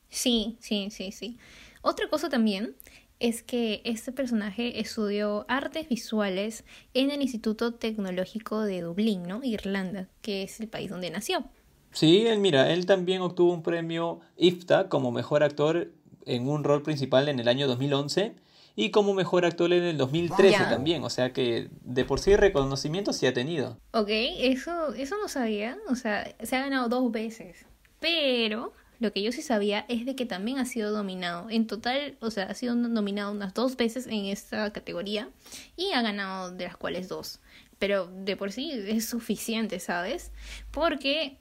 Sí, 0.08 0.56
sí, 0.60 0.88
sí, 0.90 1.12
sí. 1.12 1.38
Otra 1.82 2.08
cosa 2.08 2.28
también 2.28 2.74
es 3.20 3.42
que 3.42 3.82
este 3.84 4.10
personaje 4.12 4.80
estudió 4.80 5.44
artes 5.46 5.88
visuales 5.88 6.64
en 6.94 7.10
el 7.10 7.22
Instituto 7.22 7.74
Tecnológico 7.74 8.62
de 8.62 8.80
Dublín, 8.80 9.22
¿no? 9.22 9.40
Irlanda, 9.44 10.08
que 10.22 10.42
es 10.42 10.58
el 10.58 10.68
país 10.68 10.90
donde 10.90 11.10
nació. 11.10 11.44
Sí, 11.92 12.26
él 12.26 12.38
mira, 12.38 12.72
él 12.72 12.86
también 12.86 13.22
obtuvo 13.22 13.52
un 13.52 13.62
premio 13.62 14.20
IFTA 14.36 14.88
como 14.88 15.10
mejor 15.10 15.42
actor 15.42 15.92
en 16.26 16.48
un 16.48 16.64
rol 16.64 16.82
principal 16.82 17.28
en 17.28 17.40
el 17.40 17.48
año 17.48 17.66
2011 17.66 18.34
y 18.76 18.90
como 18.90 19.14
mejor 19.14 19.44
actor 19.44 19.72
en 19.72 19.82
el 19.82 19.98
2013 19.98 20.64
también, 20.70 21.02
o 21.02 21.10
sea 21.10 21.32
que 21.32 21.68
de 21.82 22.04
por 22.04 22.20
sí 22.20 22.36
reconocimiento 22.36 23.12
sí 23.12 23.26
ha 23.26 23.34
tenido. 23.34 23.78
Ok, 23.92 24.08
eso, 24.10 24.94
eso 24.94 25.16
no 25.20 25.28
sabía, 25.28 25.78
o 25.88 25.96
sea, 25.96 26.34
se 26.42 26.56
ha 26.56 26.60
ganado 26.60 26.88
dos 26.88 27.10
veces, 27.10 27.66
pero 27.98 28.72
lo 29.00 29.12
que 29.12 29.22
yo 29.22 29.32
sí 29.32 29.42
sabía 29.42 29.86
es 29.88 30.04
de 30.04 30.14
que 30.14 30.26
también 30.26 30.58
ha 30.58 30.66
sido 30.66 30.92
dominado. 30.92 31.48
En 31.48 31.66
total, 31.66 32.16
o 32.20 32.30
sea, 32.30 32.44
ha 32.44 32.54
sido 32.54 32.74
nominado 32.74 33.32
unas 33.32 33.54
dos 33.54 33.76
veces 33.76 34.06
en 34.06 34.26
esta 34.26 34.70
categoría 34.72 35.30
y 35.74 35.92
ha 35.92 36.02
ganado 36.02 36.52
de 36.52 36.64
las 36.64 36.76
cuales 36.76 37.08
dos. 37.08 37.40
Pero 37.78 38.08
de 38.08 38.36
por 38.36 38.52
sí 38.52 38.70
es 38.72 39.08
suficiente, 39.08 39.80
¿sabes? 39.80 40.32
Porque 40.70 41.38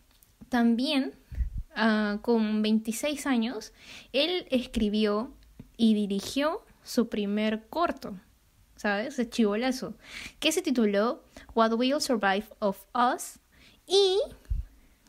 también, 0.50 1.14
uh, 1.78 2.20
con 2.20 2.62
26 2.62 3.26
años, 3.26 3.74
él 4.14 4.48
escribió 4.50 5.34
y 5.78 5.94
dirigió 5.94 6.66
su 6.84 7.08
primer 7.08 7.68
corto, 7.70 8.20
¿sabes? 8.76 9.20
Es 9.20 9.30
chivolazo, 9.30 9.96
que 10.40 10.52
se 10.52 10.62
tituló 10.62 11.24
What 11.56 11.74
Will 11.74 12.02
Survive 12.02 12.46
of 12.60 12.84
Us 12.94 13.40
y 13.88 14.20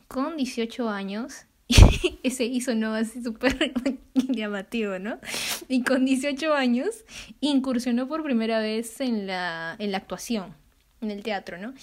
con 0.07 0.37
18 0.37 0.89
años 0.89 1.45
ese 2.23 2.45
hizo 2.45 2.75
no 2.75 2.93
así 2.93 3.23
súper 3.23 3.73
llamativo, 4.13 4.99
¿no? 4.99 5.19
Y 5.67 5.83
con 5.83 6.05
18 6.05 6.53
años 6.53 7.05
incursionó 7.39 8.07
por 8.07 8.23
primera 8.23 8.59
vez 8.59 8.99
en 9.01 9.27
la, 9.27 9.75
en 9.79 9.91
la 9.91 9.97
actuación, 9.97 10.53
en 11.01 11.11
el 11.11 11.23
teatro, 11.23 11.57
¿no? 11.57 11.73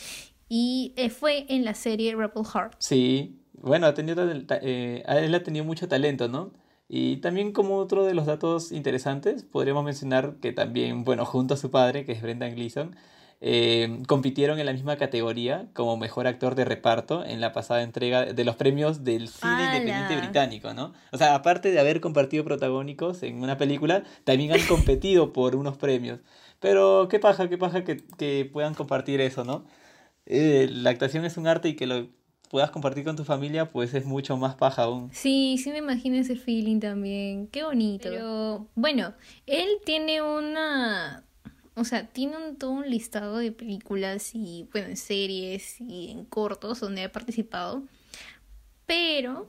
Y 0.48 0.92
eh, 0.96 1.10
fue 1.10 1.46
en 1.48 1.64
la 1.64 1.74
serie 1.74 2.14
Rebel 2.14 2.44
Heart. 2.44 2.74
Sí, 2.78 3.38
bueno, 3.62 3.86
ha 3.86 3.94
tenido, 3.94 4.28
eh, 4.30 5.02
él 5.06 5.34
ha 5.34 5.42
tenido 5.42 5.64
mucho 5.64 5.88
talento, 5.88 6.28
¿no? 6.28 6.52
Y 6.88 7.18
también 7.18 7.52
como 7.52 7.76
otro 7.76 8.04
de 8.04 8.14
los 8.14 8.26
datos 8.26 8.72
interesantes, 8.72 9.44
podríamos 9.44 9.84
mencionar 9.84 10.36
que 10.40 10.52
también, 10.52 11.04
bueno, 11.04 11.26
junto 11.26 11.54
a 11.54 11.56
su 11.56 11.70
padre, 11.70 12.04
que 12.04 12.12
es 12.12 12.22
Brendan 12.22 12.54
Gleeson, 12.54 12.96
eh, 13.40 14.02
compitieron 14.08 14.58
en 14.58 14.66
la 14.66 14.72
misma 14.72 14.96
categoría 14.96 15.68
como 15.72 15.96
mejor 15.96 16.26
actor 16.26 16.56
de 16.56 16.64
reparto 16.64 17.24
en 17.24 17.40
la 17.40 17.52
pasada 17.52 17.82
entrega 17.82 18.24
de 18.24 18.44
los 18.44 18.56
premios 18.56 19.04
del 19.04 19.28
cine 19.28 19.64
independiente 19.66 20.16
británico, 20.16 20.74
¿no? 20.74 20.92
O 21.12 21.18
sea, 21.18 21.34
aparte 21.36 21.70
de 21.70 21.78
haber 21.78 22.00
compartido 22.00 22.44
protagónicos 22.44 23.22
en 23.22 23.42
una 23.42 23.56
película, 23.56 24.02
también 24.24 24.52
han 24.52 24.66
competido 24.66 25.32
por 25.32 25.54
unos 25.56 25.76
premios. 25.76 26.20
Pero 26.58 27.06
qué 27.08 27.20
paja, 27.20 27.48
qué 27.48 27.58
paja 27.58 27.84
que, 27.84 27.98
que 28.16 28.48
puedan 28.52 28.74
compartir 28.74 29.20
eso, 29.20 29.44
¿no? 29.44 29.64
Eh, 30.26 30.68
la 30.70 30.90
actuación 30.90 31.24
es 31.24 31.36
un 31.36 31.46
arte 31.46 31.68
y 31.70 31.76
que 31.76 31.86
lo 31.86 32.08
puedas 32.48 32.70
compartir 32.70 33.04
con 33.04 33.16
tu 33.16 33.24
familia, 33.24 33.70
pues 33.70 33.94
es 33.94 34.04
mucho 34.04 34.36
más 34.36 34.54
paja 34.54 34.82
aún. 34.82 35.10
Sí, 35.12 35.58
sí 35.62 35.70
me 35.70 35.78
imagino 35.78 36.16
ese 36.16 36.36
feeling 36.36 36.80
también. 36.80 37.46
Qué 37.48 37.62
bonito. 37.62 38.08
Pero 38.08 38.66
bueno, 38.74 39.14
él 39.46 39.68
tiene 39.84 40.22
una... 40.22 41.24
O 41.74 41.84
sea, 41.84 42.08
tiene 42.08 42.36
un, 42.36 42.56
todo 42.56 42.72
un 42.72 42.90
listado 42.90 43.38
de 43.38 43.52
películas 43.52 44.34
y, 44.34 44.68
bueno, 44.72 44.88
en 44.88 44.96
series 44.96 45.80
y 45.80 46.10
en 46.10 46.24
cortos 46.24 46.80
donde 46.80 47.04
ha 47.04 47.12
participado. 47.12 47.84
Pero, 48.84 49.48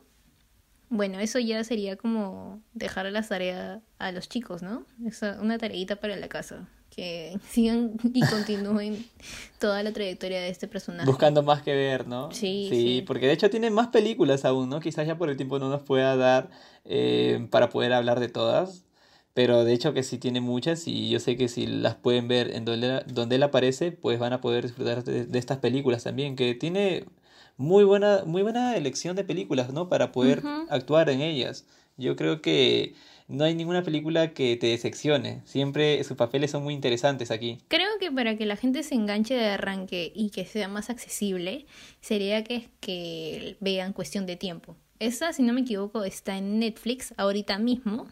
bueno, 0.89 1.19
eso 1.19 1.39
ya 1.39 1.63
sería 1.63 1.95
como 1.95 2.61
dejar 2.73 3.11
la 3.11 3.23
tarea 3.23 3.81
a 3.97 4.11
los 4.11 4.29
chicos, 4.29 4.61
¿no? 4.61 4.85
Es 5.03 5.23
una 5.23 5.57
tareita 5.57 5.95
para 5.95 6.17
la 6.17 6.29
casa 6.29 6.67
que 6.99 7.39
sigan 7.49 7.93
y 8.13 8.19
continúen 8.21 9.05
toda 9.57 9.81
la 9.83 9.93
trayectoria 9.93 10.41
de 10.41 10.49
este 10.49 10.67
personaje. 10.67 11.05
Buscando 11.05 11.43
más 11.43 11.61
que 11.61 11.73
ver, 11.73 12.07
¿no? 12.07 12.31
Sí, 12.31 12.67
sí. 12.69 13.03
porque 13.07 13.27
de 13.27 13.33
hecho 13.33 13.49
tiene 13.49 13.69
más 13.69 13.87
películas 13.87 14.43
aún, 14.43 14.69
¿no? 14.69 14.79
Quizás 14.81 15.07
ya 15.07 15.17
por 15.17 15.29
el 15.29 15.37
tiempo 15.37 15.59
no 15.59 15.69
nos 15.69 15.81
pueda 15.81 16.17
dar 16.17 16.49
eh, 16.85 17.47
para 17.49 17.69
poder 17.69 17.93
hablar 17.93 18.19
de 18.19 18.27
todas. 18.27 18.83
Pero 19.33 19.63
de 19.63 19.73
hecho 19.73 19.93
que 19.93 20.03
sí 20.03 20.17
tiene 20.17 20.41
muchas 20.41 20.85
y 20.87 21.09
yo 21.09 21.19
sé 21.21 21.37
que 21.37 21.47
si 21.47 21.65
las 21.65 21.95
pueden 21.95 22.27
ver 22.27 22.51
en 22.51 22.65
donde, 22.65 23.03
donde 23.07 23.35
él 23.37 23.43
aparece, 23.43 23.93
pues 23.93 24.19
van 24.19 24.33
a 24.33 24.41
poder 24.41 24.65
disfrutar 24.65 25.03
de, 25.03 25.39
estas 25.39 25.59
películas 25.59 26.03
también, 26.03 26.35
que 26.35 26.55
tiene 26.55 27.05
muy 27.59 27.83
buena, 27.83 28.23
muy 28.25 28.41
buena 28.41 28.77
elección 28.77 29.17
de 29.17 29.25
películas, 29.25 29.73
¿no? 29.73 29.89
Para 29.89 30.13
poder 30.13 30.41
actuar 30.69 31.09
en 31.09 31.19
ellas. 31.19 31.65
Yo 31.97 32.15
creo 32.15 32.41
que 32.41 32.95
no 33.27 33.43
hay 33.43 33.53
ninguna 33.53 33.83
película 33.83 34.33
que 34.33 34.55
te 34.55 34.67
decepcione. 34.67 35.41
Siempre 35.43 36.01
sus 36.05 36.15
papeles 36.15 36.51
son 36.51 36.63
muy 36.63 36.73
interesantes 36.73 37.31
aquí. 37.31 37.57
Creo 37.67 37.89
que 37.99 38.13
para 38.13 38.37
que 38.37 38.45
la 38.45 38.55
gente 38.55 38.81
se 38.81 38.95
enganche 38.95 39.33
de 39.33 39.47
arranque 39.49 40.09
y 40.15 40.29
que 40.29 40.45
sea 40.45 40.69
más 40.69 40.89
accesible, 40.89 41.65
sería 41.99 42.45
que, 42.45 42.69
que 42.79 43.57
vean 43.59 43.91
cuestión 43.91 44.25
de 44.25 44.37
tiempo. 44.37 44.77
Esa, 44.99 45.33
si 45.33 45.43
no 45.43 45.51
me 45.51 45.61
equivoco, 45.61 46.05
está 46.05 46.37
en 46.37 46.59
Netflix 46.59 47.13
ahorita 47.17 47.59
mismo. 47.59 48.07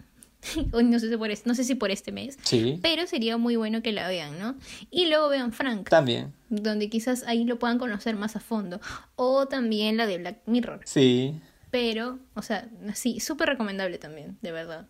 no, 0.71 0.99
sé 0.99 1.09
si 1.09 1.17
por 1.17 1.31
este, 1.31 1.49
no 1.49 1.55
sé 1.55 1.63
si 1.63 1.75
por 1.75 1.91
este 1.91 2.11
mes. 2.11 2.37
Sí. 2.43 2.79
Pero 2.81 3.07
sería 3.07 3.37
muy 3.37 3.55
bueno 3.55 3.81
que 3.81 3.91
la 3.91 4.07
vean, 4.07 4.39
¿no? 4.39 4.55
Y 4.91 5.07
luego 5.07 5.29
vean 5.29 5.51
Frank. 5.51 5.89
También. 5.89 6.33
Donde 6.49 6.89
quizás 6.89 7.23
ahí 7.23 7.43
lo 7.43 7.59
puedan 7.59 7.77
conocer 7.77 8.15
más 8.15 8.35
a 8.35 8.39
fondo. 8.39 8.79
O 9.15 9.47
también 9.47 9.97
la 9.97 10.07
de 10.07 10.17
Black 10.17 10.39
Mirror. 10.45 10.81
Sí. 10.85 11.35
Pero, 11.71 12.19
o 12.33 12.41
sea, 12.41 12.69
sí, 12.93 13.19
súper 13.19 13.49
recomendable 13.49 13.97
también, 13.97 14.37
de 14.41 14.51
verdad. 14.51 14.87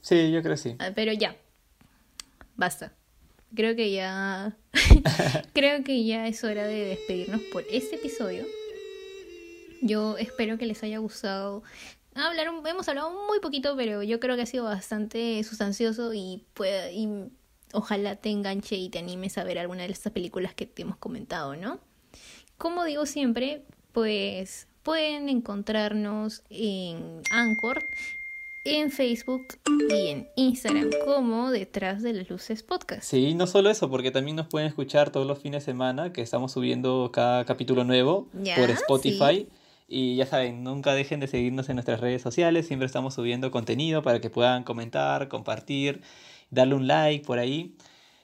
Sí, 0.00 0.30
yo 0.30 0.42
creo 0.42 0.54
que 0.54 0.60
sí. 0.60 0.76
Ah, 0.78 0.90
pero 0.94 1.12
ya. 1.12 1.36
Basta. 2.56 2.92
Creo 3.54 3.76
que 3.76 3.92
ya. 3.92 4.56
creo 5.52 5.84
que 5.84 6.04
ya 6.04 6.26
es 6.26 6.42
hora 6.44 6.66
de 6.66 6.84
despedirnos 6.86 7.40
por 7.52 7.64
este 7.70 7.96
episodio. 7.96 8.44
Yo 9.82 10.16
espero 10.18 10.58
que 10.58 10.66
les 10.66 10.82
haya 10.82 10.98
gustado. 10.98 11.62
Hablar, 12.16 12.46
hemos 12.66 12.88
hablado 12.88 13.10
muy 13.26 13.40
poquito, 13.40 13.76
pero 13.76 14.02
yo 14.02 14.18
creo 14.20 14.36
que 14.36 14.42
ha 14.42 14.46
sido 14.46 14.64
bastante 14.64 15.42
sustancioso 15.44 16.14
y, 16.14 16.44
puede, 16.54 16.94
y 16.94 17.08
ojalá 17.72 18.16
te 18.16 18.30
enganche 18.30 18.76
y 18.76 18.88
te 18.88 18.98
animes 18.98 19.36
a 19.36 19.44
ver 19.44 19.58
alguna 19.58 19.82
de 19.82 19.92
estas 19.92 20.12
películas 20.12 20.54
que 20.54 20.64
te 20.64 20.82
hemos 20.82 20.96
comentado, 20.96 21.56
¿no? 21.56 21.78
Como 22.56 22.84
digo 22.84 23.04
siempre, 23.04 23.64
pues 23.92 24.66
pueden 24.82 25.28
encontrarnos 25.28 26.42
en 26.48 27.20
Anchor, 27.30 27.84
en 28.64 28.90
Facebook 28.90 29.46
y 29.90 30.08
en 30.08 30.28
Instagram 30.36 30.90
como 31.04 31.50
Detrás 31.50 32.02
de 32.02 32.14
las 32.14 32.30
Luces 32.30 32.62
Podcast. 32.62 33.02
Sí, 33.02 33.34
no 33.34 33.46
solo 33.46 33.68
eso, 33.68 33.90
porque 33.90 34.10
también 34.10 34.36
nos 34.36 34.46
pueden 34.46 34.68
escuchar 34.68 35.10
todos 35.10 35.26
los 35.26 35.38
fines 35.38 35.62
de 35.62 35.72
semana, 35.72 36.12
que 36.12 36.22
estamos 36.22 36.52
subiendo 36.52 37.10
cada 37.12 37.44
capítulo 37.44 37.84
nuevo 37.84 38.28
Ya, 38.32 38.56
por 38.56 38.70
Spotify. 38.70 39.46
sí. 39.48 39.48
Y 39.88 40.16
ya 40.16 40.26
saben, 40.26 40.64
nunca 40.64 40.94
dejen 40.94 41.20
de 41.20 41.28
seguirnos 41.28 41.68
en 41.68 41.76
nuestras 41.76 42.00
redes 42.00 42.20
sociales, 42.22 42.66
siempre 42.66 42.86
estamos 42.86 43.14
subiendo 43.14 43.50
contenido 43.52 44.02
para 44.02 44.20
que 44.20 44.30
puedan 44.30 44.64
comentar, 44.64 45.28
compartir, 45.28 46.02
darle 46.50 46.74
un 46.74 46.86
like 46.88 47.24
por 47.24 47.38
ahí. 47.38 47.76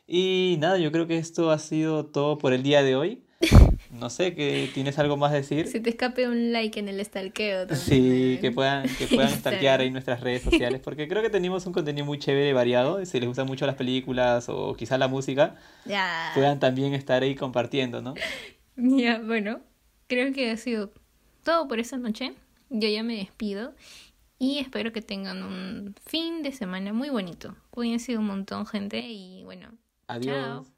Y 0.09 0.57
nada, 0.61 0.79
yo 0.79 0.91
creo 0.91 1.07
que 1.07 1.19
esto 1.19 1.51
ha 1.53 1.59
sido 1.61 2.07
todo 2.07 2.37
por 2.39 2.53
el 2.53 2.63
día 2.63 2.83
de 2.83 2.97
hoy. 2.97 3.23
No 3.91 4.09
sé, 4.09 4.35
que 4.35 4.71
¿tienes 4.73 4.99
algo 4.99 5.19
más 5.19 5.33
a 5.33 5.35
decir? 5.35 5.69
Se 5.69 5.79
te 5.79 5.91
escape 5.91 6.27
un 6.27 6.51
like 6.51 6.81
en 6.81 6.89
el 6.89 7.05
stalkeo 7.05 7.67
también. 7.67 7.79
Sí, 7.79 8.39
que 8.41 8.51
puedan, 8.51 8.85
que 8.97 9.07
puedan 9.07 9.29
stalkear 9.39 9.81
ahí 9.81 9.91
nuestras 9.91 10.21
redes 10.23 10.41
sociales, 10.41 10.81
porque 10.83 11.09
creo 11.09 11.21
que 11.21 11.29
tenemos 11.29 11.67
un 11.67 11.75
contenido 11.75 12.07
muy 12.07 12.19
chévere 12.19 12.49
y 12.49 12.53
variado. 12.55 13.05
Si 13.05 13.21
les 13.21 13.29
gustan 13.29 13.47
mucho 13.47 13.67
las 13.67 13.75
películas 13.75 14.49
o 14.49 14.75
quizás 14.77 14.99
la 14.99 15.09
música, 15.09 15.57
Ya. 15.85 16.31
puedan 16.35 16.59
también 16.59 16.95
estar 16.95 17.23
ahí 17.23 17.35
compartiendo, 17.35 18.01
¿no? 18.01 18.15
Ya, 18.77 19.19
bueno, 19.19 19.61
creo 20.07 20.33
que 20.33 20.51
ha 20.51 20.57
sido 20.57 20.91
todo 21.43 21.69
por 21.69 21.79
esta 21.79 21.97
noche. 21.97 22.35
Yo 22.71 22.89
ya 22.89 23.03
me 23.03 23.17
despido 23.17 23.75
y 24.39 24.59
espero 24.59 24.93
que 24.93 25.03
tengan 25.03 25.43
un 25.43 25.95
fin 26.07 26.43
de 26.43 26.53
semana 26.53 26.93
muy 26.93 27.11
bonito. 27.11 27.55
Cuídense 27.71 28.17
un 28.17 28.27
montón, 28.27 28.67
gente, 28.67 29.01
y 29.01 29.45
bueno, 29.45 29.69
Adiós. 30.09 30.67
Chao. 30.67 30.72